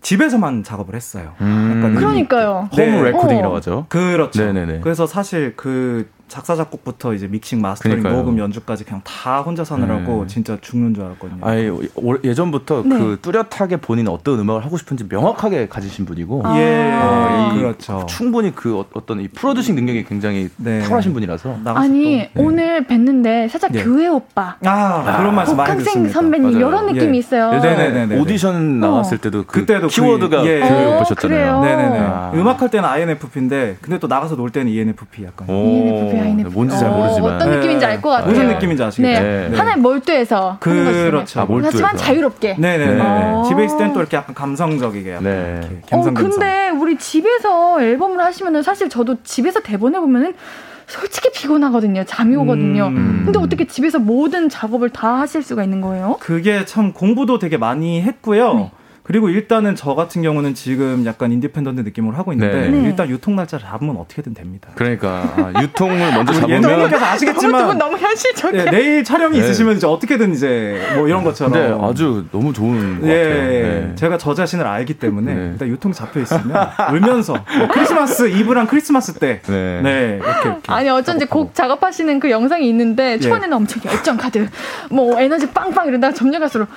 [0.02, 1.34] 집에서만 작업을 했어요.
[1.42, 1.96] 음.
[1.98, 2.70] 그러니까요.
[2.72, 3.02] 홈 네.
[3.04, 3.58] 레코딩이라고 어.
[3.58, 3.86] 하죠.
[3.90, 4.44] 그렇죠.
[4.44, 4.80] 네네네.
[4.82, 8.24] 그래서 사실 그 작사 작곡부터 이제 믹싱 mastering 그러니까요.
[8.24, 10.28] 녹음 연주까지 그냥 다 혼자 하느라고 네.
[10.28, 11.40] 진짜 죽는 줄 알았거든요.
[11.42, 11.70] 아예
[12.24, 12.98] 예전부터 네.
[12.98, 16.58] 그 뚜렷하게 본인 어떤 음악을 하고 싶은지 명확하게 가지신 분이고 아.
[16.58, 18.06] 예, 아, 이 그렇죠.
[18.08, 20.80] 충분히 그 어- 어떤 이 producing 능력이 굉장히 네.
[20.80, 23.84] 탁월하신 분이라서 아니 또- 오늘 뵀는데 살짝 네.
[23.84, 26.14] 교회 오빠, 아, 그런 말씀 많이 듣습니다.
[26.14, 26.68] 선배님 맞아요.
[26.70, 27.20] 이런 느낌이 예.
[27.20, 27.52] 있어요.
[27.60, 28.18] 네네네네.
[28.22, 30.62] 오디션 나왔을 때도 그 그때도 키워드가 그- 예.
[30.62, 31.60] 어, 보셨잖아요.
[31.60, 31.62] 그래요?
[31.62, 32.00] 네네네.
[32.00, 32.32] 아.
[32.34, 35.50] 음악할 때는 INFP인데, 근데 또 나가서 놀 때는 ENFP 약간.
[35.50, 36.54] 오, ENFP, INFP.
[36.54, 37.56] 뭔지 잘 어, 모르지만 어떤 네.
[37.58, 38.30] 느낌인지 알 것 같아요.
[38.30, 39.22] 무슨 느낌인지 아시겠죠?
[39.22, 39.50] 네.
[39.50, 39.58] 네.
[39.58, 41.12] 하나의 몰두해서 하는 거잖아요.
[41.12, 41.40] 그렇죠.
[41.42, 41.70] 아, 몰두해서.
[41.78, 42.56] 하지만 자유롭게.
[42.58, 42.96] 네네네.
[42.96, 43.44] 네.
[43.48, 45.12] 집에 있을 땐 또 이렇게 약간 감성적이게.
[45.12, 45.62] 약간 네.
[45.90, 46.02] 이렇게 어.
[46.14, 50.34] 근데 우리 집에서 앨범을 하시면은 사실 저도 집에서 대본해 보면은
[50.88, 52.04] 솔직히 피곤하거든요.
[52.04, 52.88] 잠이 오거든요.
[52.88, 53.22] 음.
[53.24, 56.18] 근데 어떻게 집에서 모든 작업을 다 하실 수가 있는 거예요?
[56.20, 58.54] 그게 참 공부도 되게 많이 했고요.
[58.56, 58.72] 네.
[59.04, 62.70] 그리고 일단은 저 같은 경우는 지금 약간 independent 느낌으로 하고 있는데 네.
[62.70, 62.88] 네.
[62.88, 64.70] 일단 유통 날짜를 잡으면 어떻게든 됩니다.
[64.76, 68.66] 그러니까 아, 유통을 먼저 잡으면 예은님께서 아시겠지만 너무 현실적이야.
[68.66, 69.44] 네, 내일 촬영이 네.
[69.44, 73.54] 있으시면 이제 어떻게든 이제 뭐 이런 것처럼 근데 아주 너무 좋은 것 예, 같아요.
[73.54, 73.62] 예.
[73.62, 73.96] 네.
[73.96, 75.50] 제가 저 자신을 알기 때문에 네.
[75.54, 79.82] 일단 유통 잡혀 있으면 울면서 뭐 크리스마스 이브랑 크리스마스 때 네.
[79.82, 84.48] 네, 이렇게, 이렇게 아니 어쩐지 곡 작업하시는 그 영상이 있는데 초반에는 엄청 열정 가득
[84.92, 86.68] 뭐 에너지 빵빵 이러다가 점점 갈수록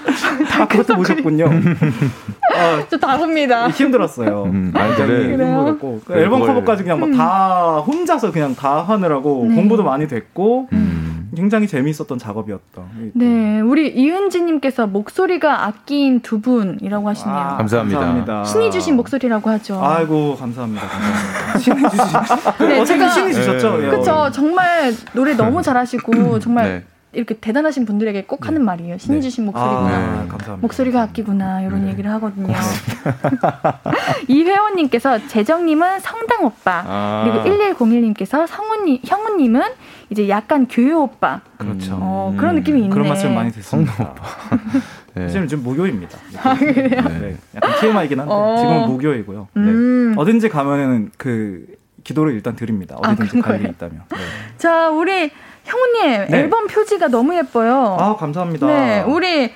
[0.58, 1.50] 아, 그것도 보셨군요.
[2.56, 3.68] 아, 저 다릅니다.
[3.68, 4.44] 힘들었어요.
[4.44, 4.94] 음, 아니.
[4.94, 5.30] 그래요?
[5.32, 9.54] 힘들었고 그 앨범 그걸- 커버까지 그냥 막 다 혼자서 그냥 다 하느라고 네.
[9.54, 11.30] 공부도 많이 됐고 음.
[11.36, 12.84] 굉장히 재미있었던 작업이었던.
[13.14, 17.36] 네, 우리 이은지님께서 목소리가 아낀 두 분이라고 하시네요.
[17.36, 17.98] 아, 감사합니다.
[17.98, 18.44] 감사합니다.
[18.44, 19.80] 신이 주신 목소리라고 하죠.
[19.82, 20.82] 아이고 감사합니다.
[20.86, 21.58] 감사합니다.
[21.58, 22.68] 신이 주신.
[22.68, 23.78] 네, 제가- 신이 주셨죠?
[23.78, 23.86] 네.
[23.86, 23.90] 예.
[23.90, 24.30] 그쵸.
[24.32, 26.84] 정말 노래 너무 잘하시고 정말 네.
[27.14, 28.98] 이렇게 대단하신 분들에게 꼭 하는 말이에요.
[28.98, 29.20] 신이 네.
[29.22, 29.88] 주신 목소리구나.
[29.88, 30.28] 아, 네.
[30.28, 30.56] 감사합니다.
[30.56, 31.92] 목소리가 아끼구나 이런 네.
[31.92, 32.54] 얘기를 하거든요.
[34.28, 37.42] 이회원님께서 재정님은 성당 오빠 아.
[37.44, 39.62] 그리고 1101님께서 성우님 형우님은
[40.10, 41.98] 이제 약간 교회 오빠 그렇죠.
[42.00, 42.90] 어, 그런 느낌이 있네.
[42.90, 44.14] 그런 말씀 많이 듣습니다.
[45.14, 45.28] 네.
[45.28, 46.18] 지금 좀 무교입니다.
[46.58, 47.36] 네.
[47.54, 48.56] 약간 TMI이긴 한데 어.
[48.58, 49.48] 지금은 무교이고요.
[49.56, 50.10] 음.
[50.14, 50.20] 네.
[50.20, 51.66] 어딘지 가면은 그
[52.02, 52.96] 기도를 일단 드립니다.
[53.02, 53.62] 아, 어디든지 그런 갈 거예요?
[53.62, 54.02] 일이 있다면.
[54.10, 54.18] 네.
[54.58, 55.30] 자 우리
[55.64, 56.38] 형우님 네.
[56.38, 57.96] 앨범 표지가 너무 예뻐요.
[57.98, 58.66] 아 감사합니다.
[58.66, 59.50] 네, 우리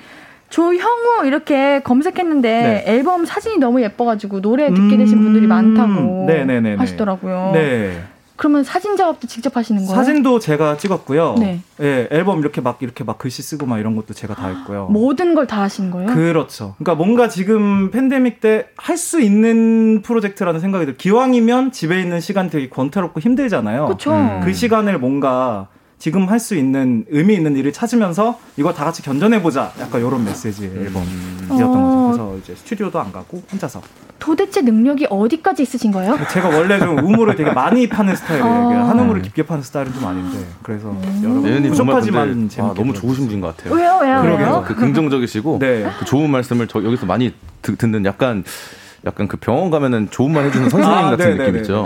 [0.49, 2.83] 조형우 이렇게 검색했는데 네.
[2.91, 6.75] 앨범 사진이 너무 예뻐가지고 노래 듣게 되신 분들이 음, 많다고 네네네네.
[6.75, 7.51] 하시더라고요.
[7.53, 8.01] 네.
[8.35, 9.93] 그러면 사진 작업도 직접 하시는 거예요?
[9.95, 11.35] 사진도 제가 찍었고요.
[11.39, 11.59] 네.
[11.81, 14.87] 예, 앨범 이렇게 막 이렇게 막 글씨 쓰고 막 이런 것도 제가 다 했고요.
[14.89, 16.07] 모든 걸 다 하신 거예요?
[16.13, 16.73] 그렇죠.
[16.79, 20.95] 그러니까 뭔가 지금 팬데믹 때 할 수 있는 프로젝트라는 생각이 들.
[20.97, 23.85] 기왕이면 집에 있는 시간 되게 권태롭고 힘들잖아요.
[23.87, 24.13] 그렇죠.
[24.13, 24.39] 음.
[24.43, 25.67] 그 시간을 뭔가
[25.99, 29.73] 지금 할 수 있는 의미 있는 일을 찾으면서 이걸 다 같이 견뎌내보자.
[29.81, 32.07] 약간 이런 메시지의 앨범이었던 어.
[32.11, 32.29] 거죠.
[32.29, 33.81] 그래서 이제 스튜디오도 안 가고 혼자서.
[34.17, 36.17] 도대체 능력이 어디까지 있으신 거예요?
[36.31, 38.79] 제가 원래 좀 우물을 되게 많이 파는 스타일이에요.
[38.79, 38.89] 아.
[38.89, 40.37] 한 우물을 깊게 파는 스타일은 좀 아닌데.
[40.63, 42.93] 그래서 여러분 예은님 정말 부족하지만 아, 너무.
[42.93, 43.73] 좋으신 분 같아요.
[43.73, 44.63] 왜요, 왜요, 그러게요.
[44.67, 45.85] 그 긍정적이시고 네.
[45.99, 48.43] 그 좋은 말씀을 저 여기서 많이 듣, 듣는 약간
[49.05, 51.43] 약간 그 병원 가면은 좋은 말 해주는 선생님 아, 같은 네네네.
[51.45, 51.85] 느낌 있죠.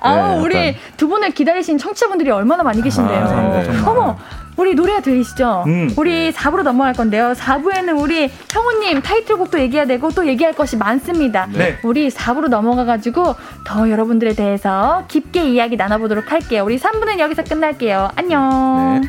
[0.00, 0.74] 아, 네, 우리 약간.
[0.96, 3.16] 두 분을 기다리신 청취자분들이 얼마나 많이 계신데요.
[3.16, 3.88] 아, 감사합니다, 정말.
[3.88, 4.18] 어머,
[4.56, 5.64] 우리 노래 들리시죠?
[5.66, 5.94] 음.
[5.96, 7.32] 우리 4부로 넘어갈 건데요.
[7.32, 11.48] 4부에는 우리 형우님 타이틀곡도 얘기해야 되고 또 얘기할 것이 많습니다.
[11.52, 11.78] 네.
[11.82, 13.34] 우리 4부로 넘어가가지고
[13.66, 16.64] 더 여러분들에 대해서 깊게 이야기 나눠보도록 할게요.
[16.64, 18.10] 우리 3부는 여기서 끝날게요.
[18.16, 19.00] 안녕.
[19.00, 19.08] 네.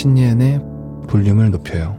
[0.00, 0.62] 신예은의
[1.10, 1.98] 볼륨을 높여요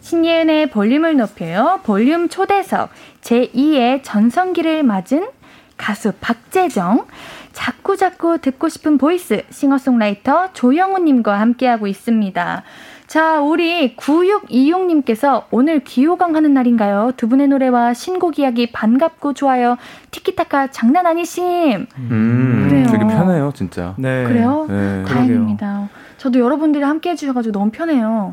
[0.00, 5.28] 신예은의 볼륨을 높여요 볼륨 초대석 제2의 전성기를 맞은
[5.76, 7.06] 가수 박재정
[7.52, 12.62] 자꾸자꾸 듣고 싶은 voice 싱어송라이터 조형우님과 함께하고 있습니다.
[13.06, 17.12] 자, 우리 9626님께서 오늘 귀호강 하는 날인가요?
[17.18, 19.76] 두 분의 노래와 신곡 이야기 반갑고 좋아요.
[20.10, 21.86] 티키타카 장난 아니심.
[21.98, 22.86] 음, 그래요.
[22.86, 23.94] 되게 편해요, 진짜.
[23.98, 24.24] 네.
[24.24, 24.66] 그래요?
[24.66, 25.04] 네.
[25.06, 25.90] 다행입니다.
[26.22, 28.32] 저도 여러분들이 함께 해주셔가지고 너무 편해요.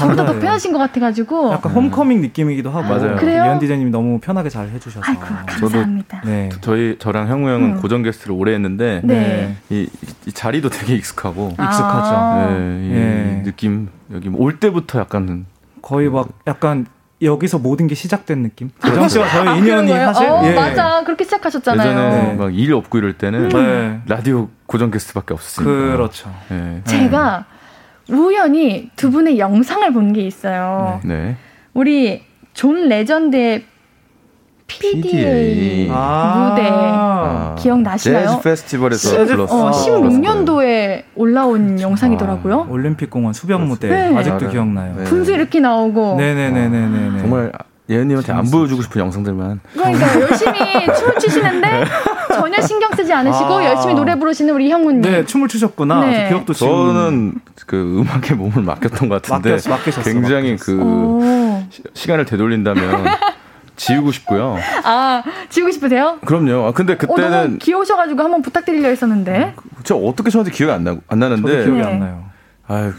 [0.00, 1.52] 저보다 더 편하신 것 같아가지고.
[1.52, 2.88] 약간 홈커밍 느낌이기도 하고.
[2.88, 3.14] 맞아요.
[3.14, 3.44] 그래요?
[3.44, 5.08] 이현 디자이님이 너무 편하게 잘 해주셔서.
[5.08, 6.22] 아이고, 감사합니다.
[6.22, 6.48] 저도 네.
[6.60, 7.80] 저희, 저랑 형우 형은 음.
[7.80, 9.00] 고정 게스트를 오래 했는데.
[9.04, 9.54] 네.
[9.68, 9.88] 이,
[10.26, 11.54] 이 자리도 되게 익숙하고.
[11.56, 12.50] 아~ 익숙하죠.
[12.50, 12.84] 네.
[12.84, 13.42] 이 네.
[13.44, 15.46] 느낌, 여기 올 때부터 약간.
[15.82, 16.86] 거의 막 약간
[17.22, 18.70] 여기서 모든 게 시작된 느낌.
[18.82, 20.54] 재정 씨와 저희 아, 인연이 사실 어, 예.
[20.54, 21.88] 맞아 그렇게 시작하셨잖아요.
[21.88, 24.00] 예전에 막 일 없고 이럴 때는 네.
[24.06, 25.96] 라디오 고정 게스트밖에 없었으니까.
[25.96, 26.32] 그렇죠.
[26.48, 26.80] 네.
[26.84, 27.44] 제가
[28.08, 31.00] 우연히 두 분의 영상을 본 게 있어요.
[31.04, 31.36] 네.
[31.74, 32.22] 우리
[32.54, 33.64] 존 레전드의
[34.78, 38.28] PDA, 아~ 무대 아~ 기억나시나요?
[38.28, 39.66] 재즈 페스티벌에서 불렀어.
[39.66, 41.80] 어, 16년도에 올라온.
[41.80, 42.60] 영상이더라고요.
[42.60, 44.16] 아, 올림픽 공원 수변 무대 네.
[44.16, 44.50] 아직도 맞아요.
[44.50, 44.94] 기억나요.
[44.96, 45.04] 네.
[45.04, 46.16] 분수 이렇게 나오고.
[46.16, 47.20] 네네네네네.
[47.20, 47.52] 정말
[47.88, 49.60] 예은님한테 안 보여주고 싶은 영상들만.
[49.72, 51.84] 그러니까 열심히 춤을 추시는데
[52.32, 55.02] 전혀 신경 쓰지 않으시고 아~ 열심히 노래 부르시는 우리 형우님.
[55.02, 56.00] 네, 춤을 추셨구나.
[56.00, 56.28] 네.
[56.28, 57.34] 기억도 저는
[57.66, 59.50] 그 음악에 몸을 맡겼던 것 같은데.
[59.50, 60.72] 맡겼, 맡기셨어, 굉장히 맡겼어.
[60.76, 61.64] 그
[61.94, 63.04] 시, 간을 되돌린다면
[63.80, 64.58] 지우고 싶고요.
[64.84, 66.18] 아, 지우고 싶으세요?
[66.24, 66.66] 그럼요.
[66.66, 67.32] 아, 근데 그때는.
[67.32, 69.54] 어, 너무 귀여우셔가지고 한번 부탁드리려 했었는데.
[69.84, 71.64] 저 어떻게 저한테 기억이 안, 나, 안 나는데.
[71.64, 71.86] 기억이 네.
[71.86, 72.24] 안 나요.
[72.68, 72.92] 아유,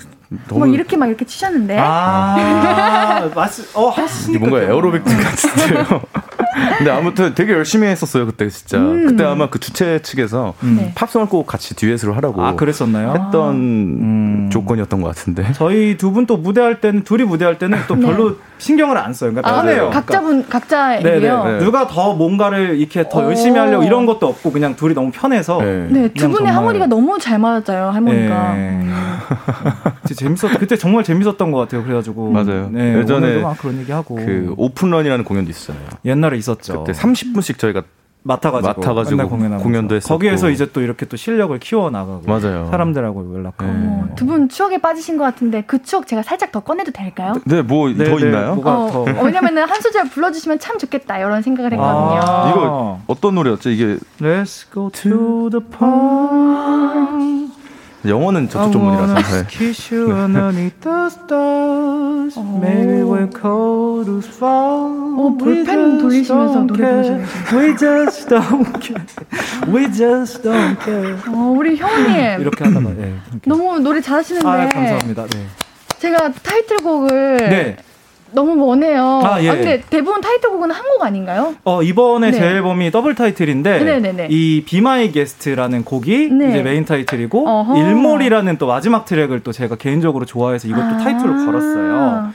[0.47, 1.77] 너무 뭐 이렇게 막 이렇게 치셨는데.
[1.79, 4.39] 아, 맞스, 어, 하시니까.
[4.47, 6.01] 뭔가 에어로빅 같은데요.
[6.77, 8.77] 근데 아무튼 되게 열심히 했었어요 그때 진짜.
[8.77, 9.07] 음.
[9.07, 10.77] 그때 아마 그 주최 측에서 음.
[10.79, 10.91] 네.
[10.95, 12.43] 팝송을 꼭 같이 듀엣으로 하라고.
[12.43, 13.11] 아 그랬었나요?
[13.13, 14.49] 했던 음.
[14.51, 15.51] 조건이었던 것 같은데.
[15.53, 18.05] 저희 두 분 또 무대할 때는 둘이 무대할 때는 또 네.
[18.05, 19.31] 별로 신경을 안 써요.
[19.31, 19.89] 그러니까 아, 편해요.
[19.89, 21.01] 각자분 각자예요.
[21.01, 25.11] 네, 네, 누가 더 뭔가를 이렇게 더 열심히 하려고 이런 것도 없고 그냥 둘이 너무
[25.11, 25.59] 편해서.
[25.59, 26.53] 네, 두 분의 정말...
[26.53, 27.89] 하모니가 너무 잘 맞아요.
[27.91, 28.53] 할머니가.
[28.53, 28.93] 음.
[30.15, 30.59] 재밌었.
[30.59, 31.83] 그때 정말 재밌었던 것 같아요.
[31.83, 32.29] 그래가지고.
[32.29, 32.69] 맞아요.
[32.71, 34.15] 네, 예전에 그런 얘기 하고.
[34.15, 35.77] 그 오픈런이라는 공연도 있었어요.
[36.05, 36.83] 옛날에 있었죠.
[36.83, 37.81] 그때 30분씩 저희가
[38.23, 42.67] 맡아가지고, 맡아가지고 공연도 했었고 거기에서 이제 또 이렇게 또 실력을 키워 나가고 맞아요.
[42.69, 43.87] 사람들하고 연락하고 네.
[43.87, 47.33] 어, 두분 추억에 빠지신 것 같은데 그 추억 제가 살짝 더 꺼내도 될까요?
[47.45, 48.55] 네, 뭐더 네, 네, 있나요?
[48.55, 52.19] 뭐가 어, 더 왜냐면은 한 소절 불러주시면 참 좋겠다 이런 생각을 했거든요.
[52.21, 53.71] 아~ 이거 어떤 노래였죠?
[53.71, 57.60] 이게 Let's go to the pond.
[58.05, 59.43] 영어는 저쪽 전문이라서.
[59.43, 59.47] 네.
[59.49, 62.39] Kiss you underneath the stars.
[62.59, 64.89] Maybe we're cold as fall.
[65.17, 69.05] 어, 볼펜 돌리시면서 노래 부르시는 We just don't care.
[69.67, 71.15] We just don't care.
[71.27, 72.41] 어, 우리 형님.
[72.41, 73.13] 이렇게 하다가, 예.
[73.45, 74.47] 너무 노래 잘하시는데.
[74.47, 75.27] 아, 감사합니다.
[75.27, 75.45] 네.
[75.99, 77.37] 제가 타이틀곡을.
[77.37, 77.77] 네.
[78.33, 79.21] 너무 원해요.
[79.23, 79.49] 아, 예.
[79.49, 81.55] 아, 근데 대부분 타이틀곡은 한 곡 아닌가요?
[81.63, 82.37] 어, 이번에 네.
[82.37, 84.27] 제 앨범이 더블 타이틀인데 네네네.
[84.29, 86.49] 이 Be My Guest라는 곡이 네.
[86.49, 87.77] 이제 메인 타이틀이고 어허.
[87.77, 92.31] 일몰이라는 또 마지막 트랙을 또 제가 개인적으로 좋아해서 이것도 아~ 타이틀로 걸었어요.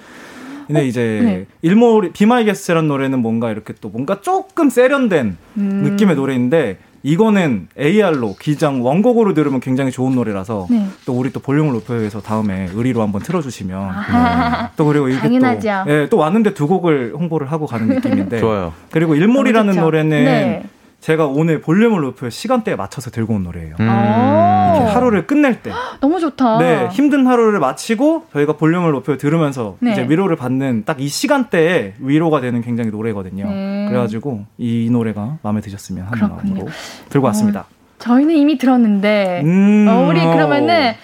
[0.67, 0.85] 근데 어?
[0.85, 1.47] 이제 네.
[1.63, 5.63] 일몰 Be My Guest라는 노래는 뭔가 이렇게 또 뭔가 조금 세련된 음.
[5.85, 10.87] 느낌의 노래인데 이거는 AR로 기장 원곡으로 들으면 굉장히 좋은 노래라서 네.
[11.05, 14.69] 또 우리 또 볼륨을 높여서 다음에 의리로 한번 틀어주시면 네.
[14.77, 15.85] 또 그리고 이게 당연하죠.
[15.87, 18.73] 또, 예, 또 왔는데 두 곡을 홍보를 하고 가는 느낌인데 좋아요.
[18.91, 20.63] 그리고 일몰이라는 노래는 네.
[21.07, 23.77] 제가 오늘 볼륨을 높여 시간대에 맞춰서 들고 온 노래예요.
[23.79, 23.85] 음.
[23.87, 25.71] 이렇게 하루를 끝낼 때.
[26.01, 26.59] 너무 좋다.
[26.59, 29.93] 네, 힘든 하루를 마치고 저희가 볼륨을 높여 들으면서 네.
[29.93, 33.45] 이제 위로를 받는 딱 이 시간대에 위로가 되는 굉장히 노래거든요.
[33.45, 33.87] 음.
[33.89, 36.55] 그래가지고 이 노래가 마음에 드셨으면 하는 그렇군요.
[36.55, 36.73] 마음으로
[37.11, 37.61] 들고 왔습니다.
[37.61, 37.65] 어,
[38.01, 39.87] 저희는 이미 들었는데 음.
[39.89, 40.95] 어, 우리 그러면은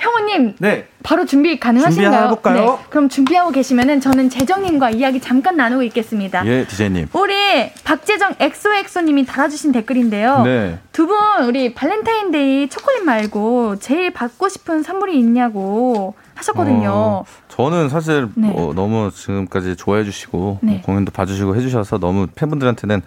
[0.00, 0.86] 형우님, 네.
[1.02, 2.24] 바로 준비 가능하신가요?
[2.24, 2.64] 해볼까요?
[2.64, 2.78] 네.
[2.88, 6.44] 그럼 준비하고 계시면은 저는 재정님과 이야기 잠깐 나누고 있겠습니다.
[6.46, 7.08] 예, 디제이님.
[7.12, 10.42] 우리 박재정 엑소엑소님이 달아주신 댓글인데요.
[10.42, 10.78] 네.
[10.92, 16.90] 두 분 우리 발렌타인데이 초콜릿 말고 제일 받고 싶은 선물이 있냐고 하셨거든요.
[16.92, 18.48] 어, 저는 사실 네.
[18.48, 20.72] 뭐 너무 지금까지 좋아해 주시고 네.
[20.74, 23.02] 뭐 공연도 봐주시고 해주셔서 너무 팬분들한테는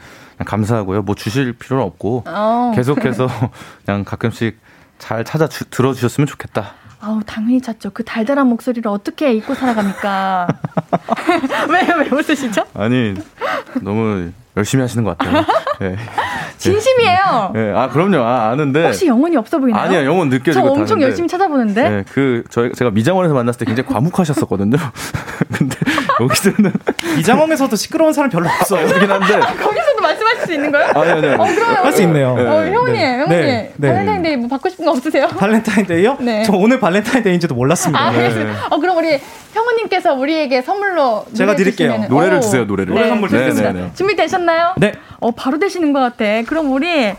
[0.46, 1.02] 감사하고요.
[1.04, 2.72] 뭐 주실 필요는 없고 어.
[2.76, 3.28] 계속해서
[3.86, 4.60] 그냥 가끔씩
[5.00, 6.74] 잘 찾아 주, 들어주셨으면 좋겠다.
[7.06, 7.92] 아우 당연히 찾죠.
[7.94, 10.48] 그 달달한 목소리를 어떻게 잊고 살아갑니까?
[11.70, 12.64] 왜 왜 웃으시죠?
[12.74, 13.14] 아니
[13.82, 15.44] 너무 열심히 하시는 것 같아요.
[15.80, 15.96] 네.
[16.58, 17.52] 진심이에요.
[17.54, 17.74] 네.
[17.76, 18.18] 아 그럼요.
[18.24, 19.84] 아, 아는데 혹시 영혼이 없어 보이나요?
[19.84, 20.54] 아니야 영혼 느껴지고.
[20.54, 21.06] 저 엄청 다는데.
[21.06, 21.90] 열심히 찾아보는데.
[21.90, 24.78] 네, 그 저희 제가 미장원에서 만났을 때 굉장히 과묵하셨었거든요.
[25.58, 25.76] 근데
[26.22, 26.72] 여기서는
[27.18, 28.86] 미장원에서도 시끄러운 사람 별로 없어요.
[28.88, 29.34] 그긴 한데.
[29.36, 30.88] 아, 거기서도 말씀하실 수 있는 거예요?
[30.96, 31.28] 아니 아니.
[31.28, 32.30] 어, 그러면 할수 있네요.
[32.30, 33.18] 어, 형님, 네.
[33.20, 33.30] 형님.
[33.30, 33.74] 네.
[33.76, 33.88] 네.
[33.94, 35.28] 발렌타인데이 뭐 받고 싶은 거 없으세요?
[35.28, 36.18] 발렌타인데이요?
[36.22, 36.44] 네.
[36.44, 38.00] 저 오늘 발렌타인데이인지도 몰랐습니다.
[38.00, 38.20] 아, 네.
[38.20, 38.68] 알겠습니다.
[38.70, 39.20] 어, 그럼 우리
[39.54, 41.94] 형우님께서 우리에게 선물로 제가 드릴게요.
[41.94, 42.42] 주시면은- 노래를 오.
[42.42, 42.94] 주세요, 노래를.
[42.94, 43.72] 노래 선물 드리겠습니다.
[43.74, 43.92] 네, 네, 네.
[43.96, 44.76] 준비 되셨나요?
[44.78, 44.94] 네.
[45.20, 46.44] 어, 바로 되시는 것 같아.
[46.44, 47.14] 그럼 우리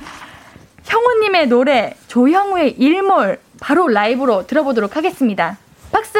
[0.84, 5.58] 형우님의 노래 조형우의 일몰 바로 라이브로 들어보도록 하겠습니다.
[5.90, 6.18] 박수!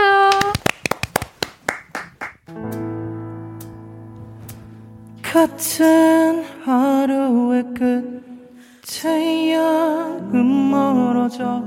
[5.23, 11.63] 같은 하루의 끝에 양은 멀어져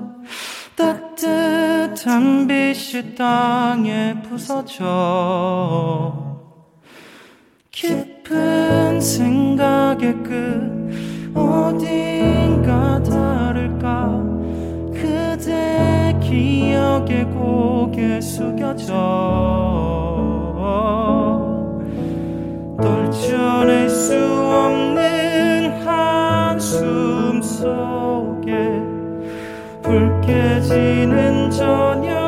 [0.76, 4.86] 따뜻한 빛이 땅에 부서져
[7.80, 10.34] 깊은 생각의 끝
[11.36, 14.20] 어딘가 다를까?
[14.92, 18.96] 그대 기억에 고개 숙여져.
[22.82, 28.82] 떨쳐낼 수 없는 한숨 속에
[29.84, 32.27] 붉게 지는 저녁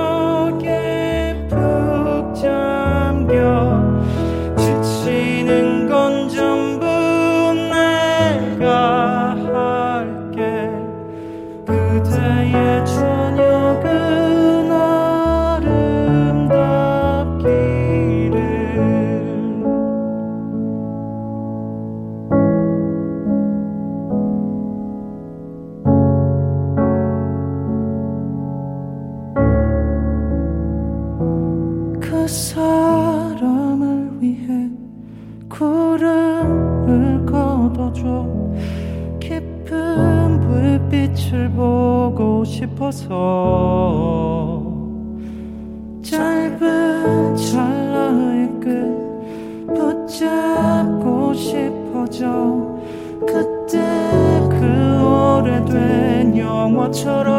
[35.60, 38.26] 구름을 걷어줘.
[39.20, 43.10] 깊은 불빛을 보고 싶어서.
[46.02, 52.80] 짧은 찰나의 끝 붙잡고 싶어져.
[53.28, 53.82] 그때
[54.50, 54.64] 그
[55.04, 57.39] 오래된 영화처럼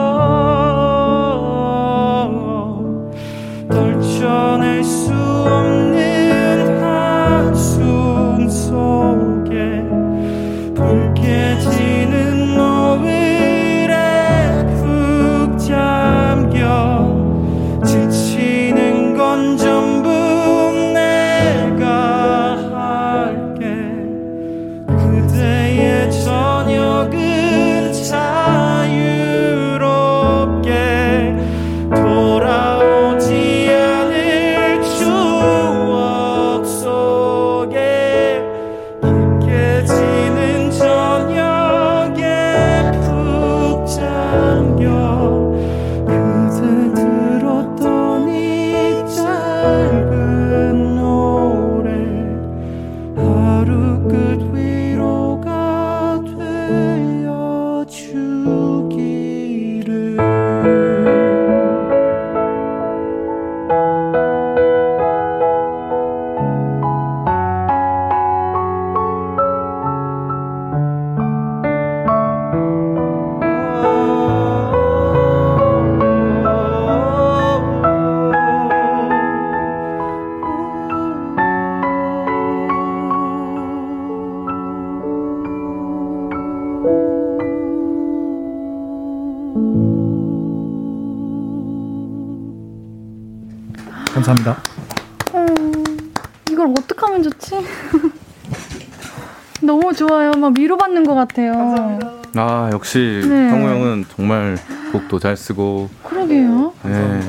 [102.91, 103.51] 역시 네.
[103.51, 104.57] 형우 형은 정말
[104.91, 105.89] 곡도 잘 쓰고.
[106.03, 106.73] 그러게요.
[106.83, 107.21] 네.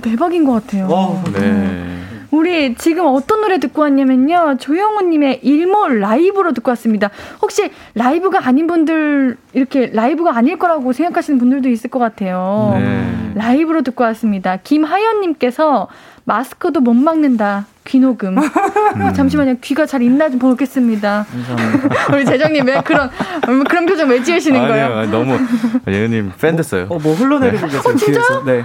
[0.00, 1.20] 대박인 것 같아요.
[1.32, 1.98] 네.
[2.30, 4.58] 우리 지금 어떤 노래 듣고 왔냐면요.
[4.60, 7.10] 조영우님의 일몰 라이브로 듣고 왔습니다.
[7.42, 12.74] 혹시 라이브가 아닌 분들, 이렇게 라이브가 아닐 거라고 생각하시는 분들도 있을 것 같아요.
[12.78, 13.32] 네.
[13.34, 14.58] 라이브로 듣고 왔습니다.
[14.58, 15.88] 김하연님께서
[16.22, 17.66] 마스크도 못 막는다.
[17.88, 18.36] 귀녹음.
[18.38, 19.56] 어, 잠시만요.
[19.62, 21.26] 귀가 잘 있나 좀 보겠습니다.
[22.12, 23.10] 우리 재정님 왜 그런,
[23.68, 24.98] 그런 표정 왜 지으시는 아니요, 거예요?
[24.98, 25.38] 아니, 너무
[25.88, 26.86] 예은님 팬 됐어요.
[26.90, 28.44] 어, 뭐 흘러내리고 계세요, 뒤에서.
[28.44, 28.62] 네.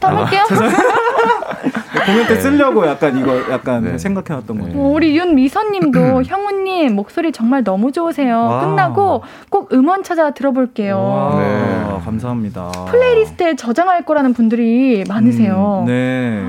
[0.00, 0.42] 다음 할게요.
[2.04, 3.98] 공연 때 쓰려고 약간 이거 약간 네.
[3.98, 4.78] 생각해놨던 거예요.
[4.78, 8.38] 어, 우리 윤미선님도 형우님 목소리 정말 너무 좋으세요.
[8.38, 8.60] 와.
[8.66, 10.98] 끝나고 꼭 음원 찾아 들어볼게요.
[10.98, 12.04] 와, 네.
[12.04, 12.70] 감사합니다.
[12.90, 15.84] 플레이리스트에 저장할 거라는 분들이 많으세요.
[15.84, 16.42] 음, 네.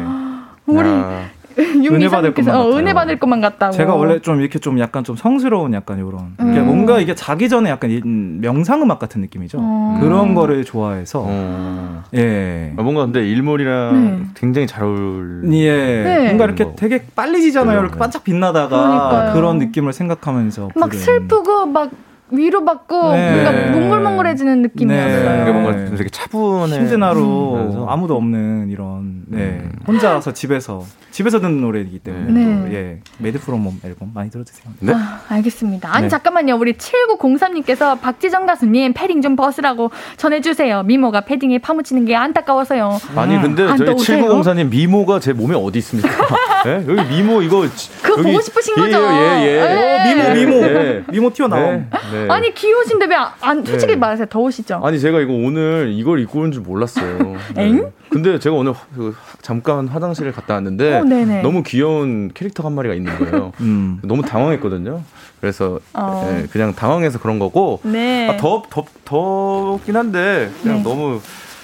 [0.67, 1.21] 우리 야,
[1.91, 3.71] 은혜 받을 것만 어, 은혜 받을 것만 같다고.
[3.73, 6.65] 제가 원래 좀 이렇게 좀 약간 좀 성스러운 약간 이런 음.
[6.65, 9.59] 뭔가 이게 자기 전에 약간 명상 음악 같은 느낌이죠.
[9.59, 9.99] 음.
[9.99, 12.03] 그런 거를 좋아해서 어.
[12.15, 12.73] 예.
[12.77, 14.25] 아, 뭔가 근데 일몰이랑 네.
[14.35, 15.41] 굉장히 잘 어울.
[15.51, 16.03] 예.
[16.03, 16.23] 네.
[16.25, 16.75] 뭔가 이렇게 뭐.
[16.75, 17.79] 되게 빨리 지잖아요.
[17.79, 19.33] 이렇게 반짝 빛나다가 그러니까요.
[19.33, 20.99] 그런 느낌을 생각하면서 막 부른.
[20.99, 21.89] 슬프고 막
[22.29, 23.31] 위로받고 네.
[23.43, 25.45] 뭔가 몽글몽글해지는 느낌이었어요.
[25.45, 25.51] 네.
[25.51, 26.77] 뭔가 되게 차분해.
[26.77, 29.61] 힘든 하루 아무도 없는 이런 네.
[29.63, 29.71] 음.
[29.87, 32.75] 혼자서 집에서 집에서 듣는 노래이기 때문에 네.
[32.75, 34.71] 예 Made from Home 앨범 많이 들어주세요.
[34.79, 34.93] 네.
[34.93, 35.89] 아, 알겠습니다.
[35.93, 36.09] 아니 네.
[36.09, 36.55] 잠깐만요.
[36.55, 40.83] 우리 7903님께서 박재정 가수님 패딩 좀 벗으라고 전해주세요.
[40.83, 42.99] 미모가 패딩에 파묻히는 게 안타까워서요.
[43.15, 46.09] 아니 근데 저희 7904님 미모가 제 몸에 어디 있습니까?
[46.65, 46.83] 네?
[46.87, 47.65] 여기 미모 이거
[48.01, 48.97] 그거 여기, 보고 싶으신 거죠?
[48.97, 49.61] 예 예 예, 예.
[49.61, 51.03] 어, 미모 미모 예.
[51.09, 51.89] 미모 튀어나옴.
[52.11, 52.16] 네.
[52.29, 53.95] 아니 귀여우신데 왜안 솔직히 네.
[53.97, 54.81] 말하세요 더우시죠?
[54.83, 57.35] 아니 제가 이거 오늘 이걸 입고 온 줄 몰랐어요.
[57.55, 57.63] 네.
[57.65, 57.91] 엥?
[58.09, 61.03] 근데 제가 오늘 그 잠깐 화장실을 갔다 왔는데 어,
[61.43, 63.51] 너무 귀여운 캐릭터 한 마리가 있는 거예요.
[63.61, 63.99] 음.
[64.03, 65.01] 너무 당황했거든요.
[65.41, 66.27] 그래서 어.
[66.31, 68.29] 네, 그냥 당황해서 그런 거고 네.
[68.29, 70.83] 아, 더, 더, 덥긴 한데 그냥 네.
[70.83, 71.19] 너무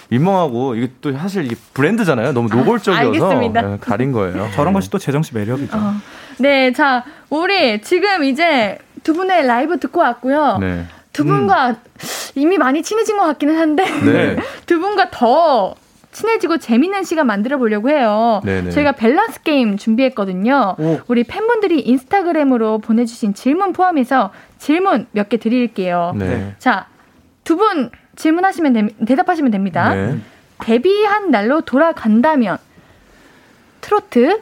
[0.10, 2.34] 민망하고 이게 또 사실 이게 브랜드잖아요.
[2.34, 4.49] 너무 노골적이어서 아, 가린 거예요.
[4.54, 5.76] 저런 것이 또 재정 씨 매력이죠.
[5.76, 5.93] 어.
[6.39, 10.58] 네, 자 우리 지금 이제 두 분의 라이브 듣고 왔고요.
[10.60, 10.86] 네.
[11.12, 11.76] 두 분과 음.
[12.36, 14.38] 이미 많이 친해진 것 같기는 한데 네.
[14.66, 15.76] 두 분과 더
[16.12, 18.41] 친해지고 재밌는 시간 만들어 보려고 해요.
[18.45, 18.72] 네네.
[18.72, 20.76] 저희가 밸런스 게임 준비했거든요.
[20.78, 20.99] 오.
[21.08, 26.14] 우리 팬분들이 인스타그램으로 보내주신 질문 포함해서 질문 몇 개 드릴게요.
[26.16, 26.56] 네.
[26.60, 26.88] 자,
[27.43, 29.93] 두 분 질문하시면 되, 대답하시면 됩니다.
[29.93, 30.20] 네.
[30.60, 32.58] 데뷔한 날로 돌아간다면
[33.82, 34.41] 트로트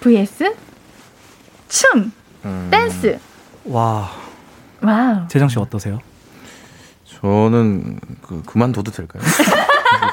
[0.00, 0.54] vs
[1.68, 2.12] 춤
[2.44, 2.68] 음.
[2.70, 3.18] 댄스
[3.64, 4.10] 와.
[4.82, 5.28] 와우.
[5.28, 6.00] 재정 씨 어떠세요?
[7.04, 9.22] 저는 그 그만둬도 될까요?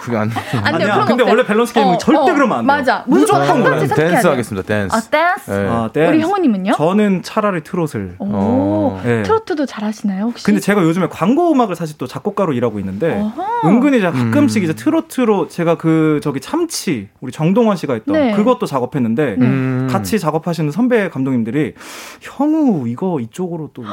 [0.01, 0.29] 그게 안.
[0.63, 1.05] 아니야.
[1.05, 2.67] 근데 원래 밸런스 게임은 어, 절대 어, 그러면 안 돼.
[2.67, 3.03] 맞아.
[3.07, 4.65] 무조건 한 가지 댄스 하겠습니다.
[4.67, 4.95] 댄스.
[4.95, 5.51] 아 댄스.
[5.51, 5.67] 네.
[5.69, 6.09] 아, 댄스.
[6.09, 6.73] 우리 형우님은요?
[6.73, 8.15] 저는 차라리 트롯을.
[8.19, 8.25] 오.
[8.29, 9.01] 어.
[9.03, 9.23] 네.
[9.23, 10.43] 트로트도 잘하시나요 혹시?
[10.45, 13.67] 근데 제가 요즘에 광고 음악을 사실 또 작곡가로 일하고 있는데 어허.
[13.67, 14.63] 은근히 제가 가끔씩 음.
[14.63, 18.31] 이제 트로트로 제가 그 저기 참치 우리 정동원 씨가 했던 네.
[18.33, 19.87] 그것도 작업했는데 음.
[19.91, 21.73] 같이 작업하시는 선배 감독님들이
[22.21, 23.83] 형우 이거 이쪽으로 또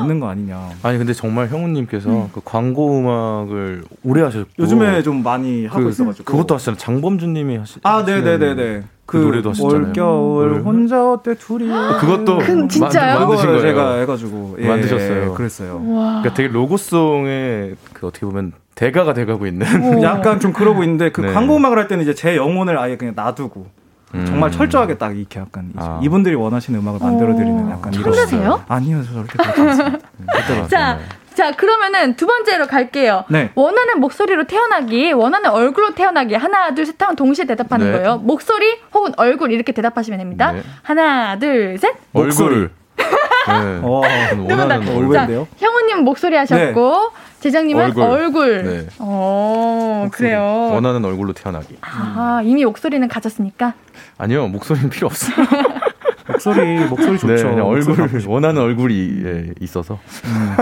[0.00, 0.70] 있는 거 아니냐.
[0.82, 2.30] 아니 근데 정말 형우님께서 음.
[2.32, 6.78] 그 광고 음악을 오래 하셨고 요즘에 좀 많이 하고 그, 있어가지고 그것도 하시잖아요.
[6.78, 7.80] 장범준님이 하시.
[7.82, 8.82] 아, 네네네네.
[9.06, 9.88] 그, 그 노래도 하셨잖아요.
[9.88, 11.68] 올겨울 혼자 어때 둘이
[12.00, 13.20] 그것도 그, 진짜요?
[13.20, 13.60] 만 드신 거예요.
[13.60, 15.34] 제가 해가지고 예, 만드셨어요.
[15.34, 15.74] 그랬어요.
[15.74, 16.04] 와.
[16.20, 19.66] 그러니까 되게 로고송의 그 어떻게 보면 대가가 돼가고 있는
[20.02, 21.32] 약간 좀 그러고 있는데 그 네.
[21.32, 23.66] 광고 음악을 할 때는 이제 제 영혼을 아예 그냥 놔두고
[24.14, 24.26] 음.
[24.26, 26.00] 정말 철저하게 딱 이렇게 약간 아.
[26.02, 28.04] 이분들이 원하시는 음악을 만들어 드리는 약간 이런.
[28.04, 28.62] 천재세요?
[28.68, 30.68] 아니요, 저 저렇게 되지 않습니다.
[30.68, 30.98] 자,
[31.34, 33.24] 자, 그러면은 두 번째로 갈게요.
[33.28, 33.50] 네.
[33.54, 36.34] 원하는 목소리로 태어나기, 원하는 얼굴로 태어나기.
[36.34, 37.98] 하나, 둘, 셋 하면 동시에 대답하는 네.
[37.98, 38.18] 거예요.
[38.18, 40.52] 목소리 혹은 얼굴 이렇게 대답하시면 됩니다.
[40.52, 40.62] 네.
[40.82, 41.94] 하나, 둘, 셋.
[42.12, 42.70] 얼굴.
[42.96, 43.80] 네.
[43.82, 44.00] 어,
[44.48, 45.46] 원하는 얼굴인데요.
[45.58, 47.24] 형우님 목소리 하셨고 네.
[47.40, 48.02] 재장님은 얼굴.
[48.04, 48.62] 얼굴.
[48.64, 48.86] 네.
[49.00, 50.08] 어.
[50.12, 50.40] 그래요.
[50.72, 51.76] 원하는 얼굴로 태어나기.
[51.82, 53.74] 아, 이미 목소리는 가졌으니까?
[54.16, 55.34] 아니요, 목소리는 필요 없어요.
[56.26, 57.50] 목소리 목소리 좋죠.
[57.54, 60.56] 네, 얼굴 원하는 얼굴이 예, 있어서 음.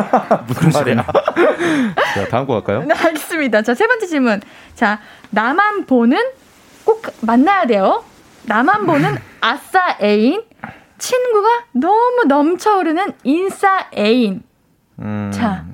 [0.47, 1.05] 무슨 말이야.
[2.15, 2.83] 자 다음 거 갈까요?
[2.85, 3.63] 네, 알겠습니다.
[3.63, 4.41] 자 세 번째 질문.
[4.75, 4.99] 자
[5.31, 6.19] 나만 보는
[6.85, 8.05] 꼭 만나야 돼요.
[8.45, 10.43] 나만 보는 아싸 애인
[10.99, 14.43] 친구가 너무 넘쳐흐르는 인싸 애인.
[15.01, 15.31] 음.
[15.33, 15.65] 자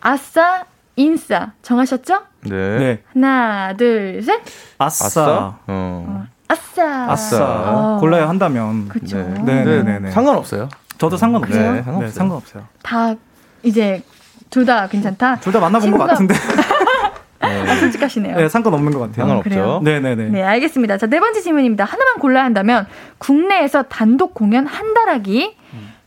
[0.00, 0.64] 아싸
[0.96, 2.22] 인싸 정하셨죠?
[2.44, 2.78] 네.
[2.78, 3.02] 네.
[3.12, 4.40] 하나 둘 셋.
[4.78, 5.06] 아싸.
[5.06, 5.22] 아싸?
[5.28, 5.56] 어.
[5.68, 6.26] 어.
[6.52, 7.10] 아싸.
[7.10, 7.44] 아싸.
[7.44, 7.98] 어.
[8.00, 8.88] 골라야 한다면.
[8.88, 9.16] 그렇죠.
[9.44, 9.64] 네.
[9.64, 10.10] 네, 네, 네.
[10.10, 10.68] 상관없어요.
[10.98, 11.72] 저도 상관없어요.
[11.72, 12.06] 네, 상관없어요.
[12.06, 12.62] 네, 상관없어요.
[12.82, 13.14] 다
[13.62, 14.02] 이제
[14.50, 15.36] 둘 다 괜찮다.
[15.36, 16.04] 둘 다 만나본 친구가...
[16.04, 16.34] 것 같은데.
[16.34, 17.70] 네.
[17.70, 18.36] 아, 솔직하시네요.
[18.36, 19.26] 네, 상관없는 것 같아요.
[19.26, 19.80] 상관없죠.
[19.82, 20.28] 네네네.
[20.28, 20.98] 네, 알겠습니다.
[20.98, 21.84] 자, 네 번째 질문입니다.
[21.84, 22.86] 하나만 골라야 한다면
[23.18, 25.56] 국내에서 단독 공연 한 달 하기,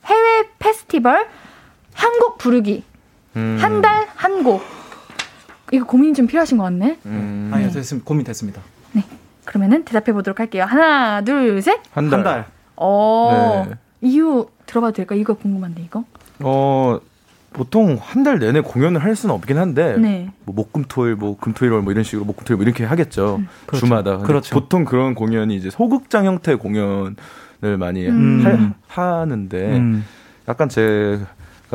[0.06, 1.26] 해외 페스티벌
[1.94, 2.84] 한 곡 부르기,
[3.36, 3.58] 음.
[3.60, 4.62] 한달 한 곡.
[5.72, 7.00] 이거 고민이 좀 필요하신 것 같네.
[7.08, 7.52] 음.
[7.54, 8.06] 아니요, 됐습니다.
[8.08, 8.62] 고민 됐습니다.
[9.56, 9.60] 네.
[9.60, 10.66] 그러면은 대답해 보도록 할게요.
[10.68, 11.80] 하나, 둘, 셋.
[11.92, 12.20] 한 달.
[12.20, 12.46] 한 달.
[12.76, 13.66] 어.
[13.70, 13.76] 네.
[14.02, 15.16] 이유 들어봐도 될까?
[15.16, 16.04] 이거 궁금한데 이거.
[16.40, 17.00] 어.
[17.54, 20.30] 보통 한 달 내내 공연을 할 수는 없긴 한데 네.
[20.44, 23.48] 뭐 목금토일 뭐 금토일월 뭐 이런 식으로 목금토일 뭐 이렇게 하겠죠 음.
[23.66, 23.86] 그렇죠.
[23.86, 24.54] 주마다 그렇죠.
[24.54, 27.16] 보통 그런 공연이 이제 소극장 형태 공연을
[27.80, 28.74] 많이 음.
[28.88, 30.04] 하, 하는데 음.
[30.50, 31.18] 약간 제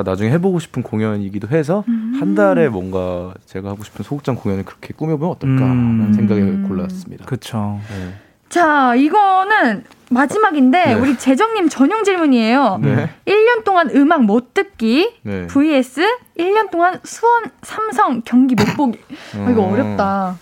[0.03, 2.17] 나중에 해보고 싶은 공연이기도 해서 음.
[2.19, 5.75] 한 달에 뭔가 제가 하고 싶은 소극장 공연을 그렇게 꾸며보면 어떨까라는
[6.09, 6.13] 음.
[6.15, 7.25] 생각에 골랐습니다.
[7.25, 7.81] 그렇죠.
[7.91, 8.15] 네.
[8.49, 10.95] 자, 이거는 마지막인데 네.
[10.95, 12.81] 우리 재정님 전용 질문이에요.
[12.83, 13.11] 네.
[13.27, 15.47] 1년 동안 음악 못 듣기 네.
[15.47, 16.01] vs
[16.37, 18.99] 1년 동안 수원 삼성 경기 못 보기.
[19.37, 20.37] 어, 이거 어렵다.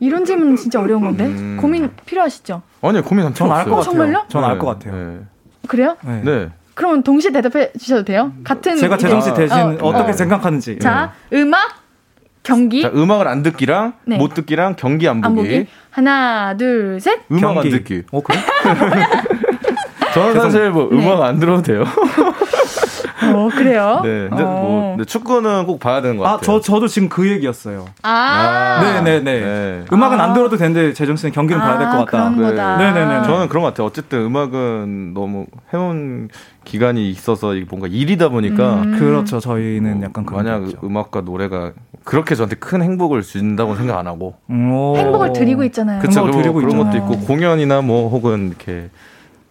[0.00, 1.58] 이런 질문은 진짜 어려운 건데 음.
[1.60, 2.62] 고민 필요하시죠?
[2.82, 3.82] 아니요 고민 전알 것 같아요.
[3.82, 4.24] 정말요?
[4.28, 4.94] 전 알 것 같아요.
[4.94, 5.20] 네.
[5.68, 5.96] 그래요?
[6.24, 6.48] 네.
[6.82, 6.86] 네.
[6.86, 8.32] 그러면 동시에 대답해 주셔도 돼요?
[8.42, 10.12] 같은 제가 재정 씨 대신 어, 떻게 어.
[10.12, 10.80] 생각하는지.
[10.80, 11.76] 자, 음악,
[12.42, 12.82] 경기.
[12.82, 14.16] 자, 음악을 안 듣기랑 네.
[14.16, 15.28] 못 듣기랑 경기 안 보기.
[15.30, 15.66] 안 보기.
[15.90, 17.20] 하나, 둘, 셋.
[17.30, 17.58] 음악 경기.
[17.68, 18.02] 안 듣기.
[18.10, 18.38] 어 그래?
[20.12, 20.98] 저는 사실 뭐 네.
[20.98, 21.84] 음악 안 들어도 돼요.
[23.34, 24.00] 어, 그래요?
[24.04, 24.28] 네.
[24.28, 24.62] 근데 뭐, 어.
[24.62, 26.36] 뭐, 근데 축구는 꼭 봐야 되는 것 같아요.
[26.38, 27.86] 아, 저, 저도 지금 그 얘기였어요.
[28.02, 28.80] 아.
[28.82, 29.20] 네 네네.
[29.20, 29.44] 네, 네.
[29.46, 29.84] 네.
[29.92, 30.24] 음악은 아.
[30.24, 32.30] 안 들어도 되는데, 재정 씨는 경기는 아, 봐야 될 것 같다.
[32.30, 32.76] 그런 거다.
[32.78, 33.22] 네네 네.
[33.24, 33.86] 저는 그런 것 같아요.
[33.86, 36.28] 어쨌든 음악은 너무 해온
[36.64, 38.74] 기간이 있어서 뭔가 일이다 보니까.
[38.82, 38.96] 음.
[38.98, 39.40] 그렇죠.
[39.40, 41.72] 저희는 뭐, 약간 그런 만약 음악과 노래가
[42.04, 44.34] 그렇게 저한테 큰 행복을 준다고 생각 안 하고.
[44.50, 46.00] 행복을 드리고 있잖아요.
[46.00, 46.28] 그쵸.
[46.30, 46.84] 드리고 그런 있잖아요.
[46.84, 48.90] 것도 있고, 공연이나 뭐 혹은 이렇게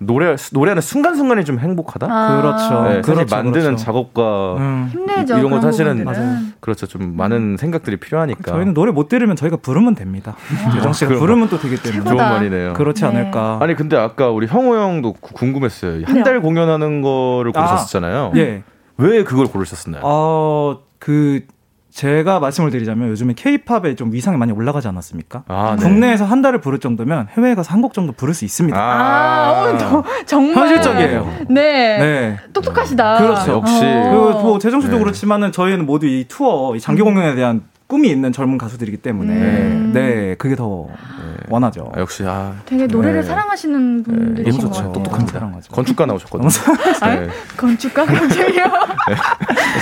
[0.05, 2.07] 노래 노래하는 순간순간이 좀 행복하다.
[2.09, 2.83] 아~ 그렇죠.
[2.89, 3.83] 네, 그렇죠, 만드는 그렇죠.
[3.83, 4.89] 작업과 음.
[4.91, 5.37] 힘내죠.
[5.37, 6.05] 이런 거 사실은
[6.59, 6.87] 그렇죠.
[6.87, 8.51] 좀 많은 생각들이 필요하니까.
[8.51, 10.35] 저희는 노래 못 들으면 저희가 부르면 됩니다.
[10.73, 12.73] 재정 아, 씨가 부르면 또 되기 때문에 좋은 말이네요.
[12.73, 13.07] 그렇지 네.
[13.07, 13.59] 않을까.
[13.61, 16.03] 아니 근데 아까 우리 형호 형도 궁금했어요.
[16.05, 16.39] 한달 네.
[16.39, 18.31] 공연하는 거를 고르셨잖아요.
[18.33, 18.63] 아, 예.
[18.97, 20.01] 왜 그걸 고르셨나요?
[20.03, 21.41] 어 그
[21.91, 25.43] 제가 말씀을 드리자면 요즘에 케이팝에 좀 위상이 많이 올라가지 않았습니까?
[25.47, 25.83] 아, 네.
[25.83, 28.77] 국내에서 한 달을 부를 정도면 해외에 가서 한 곡 정도 부를 수 있습니다.
[28.79, 31.27] 아, 아 어, 정말 현실적이에요.
[31.49, 31.97] 네.
[31.97, 32.37] 네.
[32.53, 33.17] 똑똑하시다.
[33.17, 33.51] 그렇죠.
[33.53, 33.83] 역시.
[33.83, 34.03] 어.
[34.09, 34.99] 그리고 뭐 재정 씨도 네.
[34.99, 39.91] 그렇지만은 저희는 모두 이 투어, 이 장기 공연에 대한 꿈이 있는 젊은 가수들이기 때문에 음.
[39.93, 40.95] 네 그게 더 네.
[41.49, 41.91] 원하죠.
[41.93, 43.27] 아, 역시 아 되게 노래를 네.
[43.27, 44.93] 사랑하시는 네, 분들이 너무 좋죠.
[44.93, 45.33] 똑똑합니다.
[45.33, 45.73] 사랑하죠.
[45.73, 46.47] 건축가 나오셨거든요.
[47.03, 47.27] 네.
[47.57, 48.63] 건축가 갑자기요?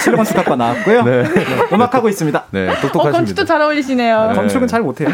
[0.01, 1.03] 실내 건축학과 나왔고요.
[1.03, 1.23] 네.
[1.71, 2.45] 음악 하고 있습니다.
[2.49, 3.09] 네, 똑똑하십니다.
[3.09, 4.31] 어, 건축도 잘 어울리시네요.
[4.33, 5.09] 건축은 잘 못해요.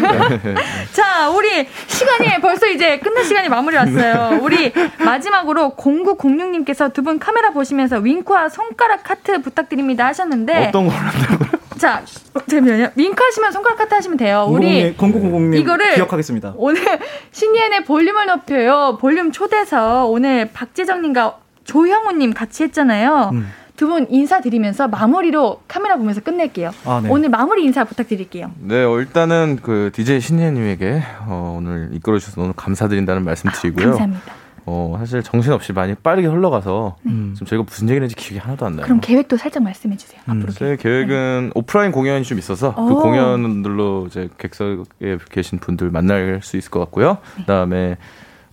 [0.93, 4.39] 자, 우리 시간이 벌써 이제 끝날 시간이 마무리 왔어요.
[4.41, 4.71] 우리
[5.03, 11.64] 마지막으로 0906님께서 두 분 카메라 보시면서 윙크와 손가락 하트 부탁드립니다 하셨는데 어떤 걸 한다고요?
[11.77, 12.03] 자,
[12.49, 12.89] 잠시만요.
[12.95, 14.47] 윙크하시면 손가락 카트 하시면 돼요.
[14.49, 16.53] 우리 0900님 이거를 기억하겠습니다.
[16.57, 16.81] 오늘
[17.31, 18.97] 신예은의 볼륨을 높여요.
[18.99, 23.31] 볼륨 초대서 오늘 박재정님과 조형우님 같이 했잖아요.
[23.33, 23.51] 음.
[23.75, 26.71] 두분 인사드리면서 마무리로 카메라 보면서 끝낼게요.
[26.85, 27.09] 아, 네.
[27.09, 28.51] 오늘 마무리 인사 부탁드릴게요.
[28.59, 33.87] 네, 어, 일단은 그 DJ 신예님에게 어, 오늘 이끌어 주셔서 너무 감사드린다는 말씀 드리고요.
[33.87, 34.44] 아, 감사합니다.
[34.67, 37.11] 어, 사실 정신없이 많이 빠르게 흘러가서 네.
[37.35, 38.85] 좀 저희가 무슨 얘기를 했는지 기억이 하나도 안 나요.
[38.85, 40.19] 그럼 계획도 살짝 말씀해 주세요.
[40.27, 40.37] 음.
[40.37, 41.51] 앞으로 제 계획은 네.
[41.53, 42.87] 오프라인 공연이 좀 있어서 그 오.
[42.87, 47.17] 그 공연들로 이제 객석에 계신 분들 만날 수 있을 것 같고요.
[47.35, 47.41] 네.
[47.41, 47.97] 그다음에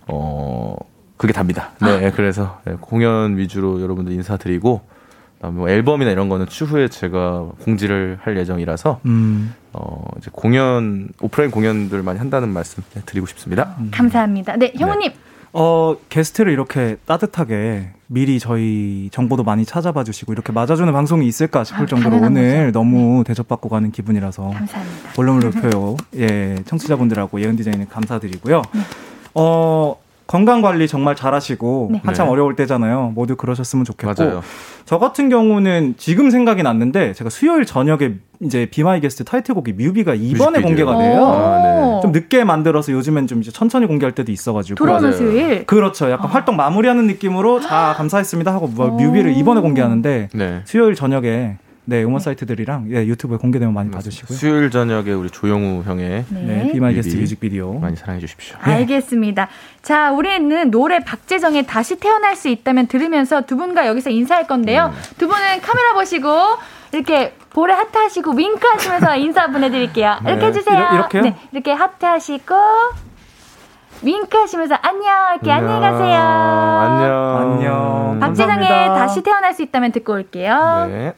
[0.07, 0.75] 어
[1.17, 1.71] 그게 답니다.
[1.81, 2.11] 네, 아.
[2.11, 4.81] 그래서 네, 공연 위주로 여러분들 인사드리고
[5.51, 9.53] 뭐 앨범이나 이런 거는 추후에 제가 공지를 할 예정이라서 음.
[9.73, 13.75] 어 이제 공연 오프라인 공연들 많이 한다는 말씀 드리고 싶습니다.
[13.79, 13.89] 음.
[13.91, 14.57] 감사합니다.
[14.57, 15.11] 네, 형우님.
[15.11, 15.32] 네.
[15.53, 21.83] 어, 게스트를 이렇게 따뜻하게 미리 저희 정보도 많이 찾아봐 주시고 이렇게 맞아주는 방송이 있을까 싶을
[21.83, 22.71] 아, 정도로 오늘 거죠.
[22.79, 23.23] 너무 네.
[23.25, 25.09] 대접받고 가는 기분이라서 감사합니다.
[25.15, 25.95] 볼륨을 높여요.
[26.17, 28.63] 예, 청취자분들하고 예은 DJ님 감사드리고요.
[28.73, 28.81] 네.
[29.35, 32.01] 어, 건강 관리 정말 잘하시고 네.
[32.03, 32.31] 한참 네.
[32.31, 33.11] 어려울 때잖아요.
[33.13, 34.41] 모두 그러셨으면 좋겠고 맞아요.
[34.85, 40.13] 저 같은 경우는 지금 생각이 났는데 제가 수요일 저녁에 이제 Be My Guest 타이틀곡이 뮤비가
[40.13, 41.25] 이번에 공개가 돼요.
[41.25, 41.99] 아, 네.
[42.01, 46.09] 좀 늦게 만들어서 요즘엔 좀 이제 천천히 공개할 때도 있어가지고 돌아오는 수요일 그렇죠.
[46.09, 46.29] 약간 아.
[46.29, 50.61] 활동 마무리하는 느낌으로 자 감사했습니다 하고 뭐 뮤비를 이번에 공개하는데 네.
[50.65, 54.37] 수요일 저녁에 네, 음원 사이트들이랑 예, 유튜브에 공개되면 많이 봐주시고요.
[54.37, 58.55] 수요일 저녁에 우리 조영우 형의 네, Be My Guest 뮤직비디오 많이 사랑해 주십시오.
[58.65, 58.73] 네.
[58.75, 59.49] 알겠습니다.
[59.81, 64.93] 자, 우리는 노래 박재정의 다시 태어날 수 있다면 들으면서 두 분과 여기서 인사할 건데요.
[64.93, 65.01] 음.
[65.17, 66.29] 두 분은 카메라 보시고
[66.93, 70.17] 이렇게 볼에 하트 하시고 윙크 하시면서 인사 보내드릴게요.
[70.25, 70.45] 이렇게 네.
[70.47, 70.89] 해주세요.
[70.93, 71.21] 이렇게요?
[71.21, 72.55] 네, 이렇게 하트 하시고
[74.01, 75.77] 윙크 하시면서 안녕 이렇게 안녕.
[75.77, 76.19] 히 가세요.
[76.19, 77.37] 안녕.
[77.37, 78.19] 안녕.
[78.19, 80.87] 박재정의 다시 태어날 수 있다면 듣고 올게요.
[80.89, 81.13] 네.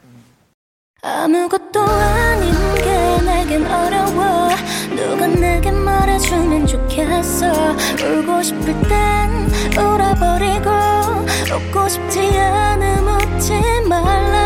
[1.02, 4.48] 아무것도 아닌 게 내겐 어려워
[4.90, 7.46] 누가 내게 말해주면 좋겠어
[8.02, 9.48] 울고 싶을 땐
[9.78, 10.70] 울어버리고
[11.54, 13.52] 웃고 싶지 않음 웃지
[13.88, 14.45] 말라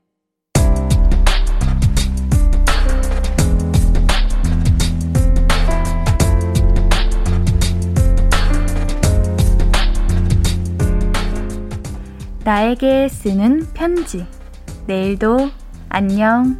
[12.51, 14.27] 나에게 쓰는 편지.
[14.85, 15.49] 내일도
[15.87, 16.57] 안녕.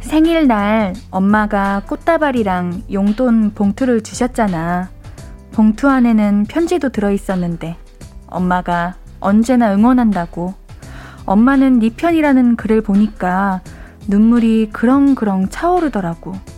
[0.00, 4.90] 생일날 엄마가 꽃다발이랑 용돈 봉투를 주셨잖아.
[5.52, 7.76] 봉투 안에는 편지도 들어있었는데
[8.26, 10.54] 엄마가 언제나 응원한다고
[11.26, 13.60] 엄마는 네 편이라는 글을 보니까
[14.08, 16.49] 눈물이 그렁그렁 차오르더라고.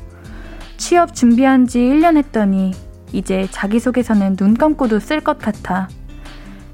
[0.83, 2.73] 취업 준비한 지 1년 했더니
[3.13, 5.89] 이제 자기소개서는 눈 감고도 쓸 것 같아.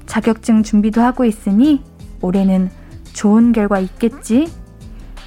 [0.07, 1.83] 자격증 준비도 하고 있으니
[2.19, 2.71] 올해는
[3.13, 4.51] 좋은 결과 있겠지?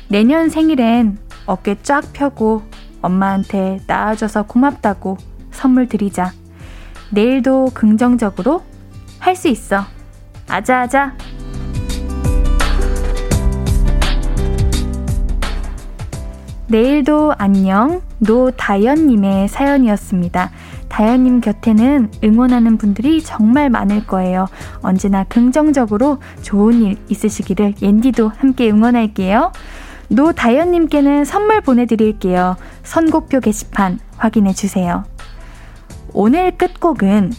[0.08, 2.62] 내년 생일엔 어깨 쫙 펴고
[3.02, 5.16] 엄마한테 나아져서 고맙다고
[5.52, 6.32] 선물 드리자.
[7.12, 8.64] 내일도 긍정적으로
[9.20, 9.84] 할 수 있어.
[10.48, 11.16] 아자아자.
[16.66, 20.50] 내일도 안녕 노다연님의 사연이었습니다.
[20.88, 24.46] 다현님 곁에는 응원하는 분들이 정말 많을 거예요.
[24.80, 29.52] 언제나 긍정적으로 좋은 일 있으시기를 옌디도 함께 응원할게요.
[30.08, 32.56] 노다현님께는 선물 보내드릴게요.
[32.82, 35.04] 선곡표 게시판 확인해 주세요.
[36.12, 37.32] 오늘 끝곡은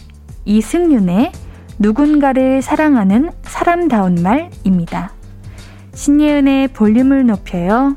[0.44, 1.32] 이승윤의
[1.78, 5.12] 누군가를 사랑하는 사람다운 말입니다.
[5.94, 7.96] 신예은의 볼륨을 높여요.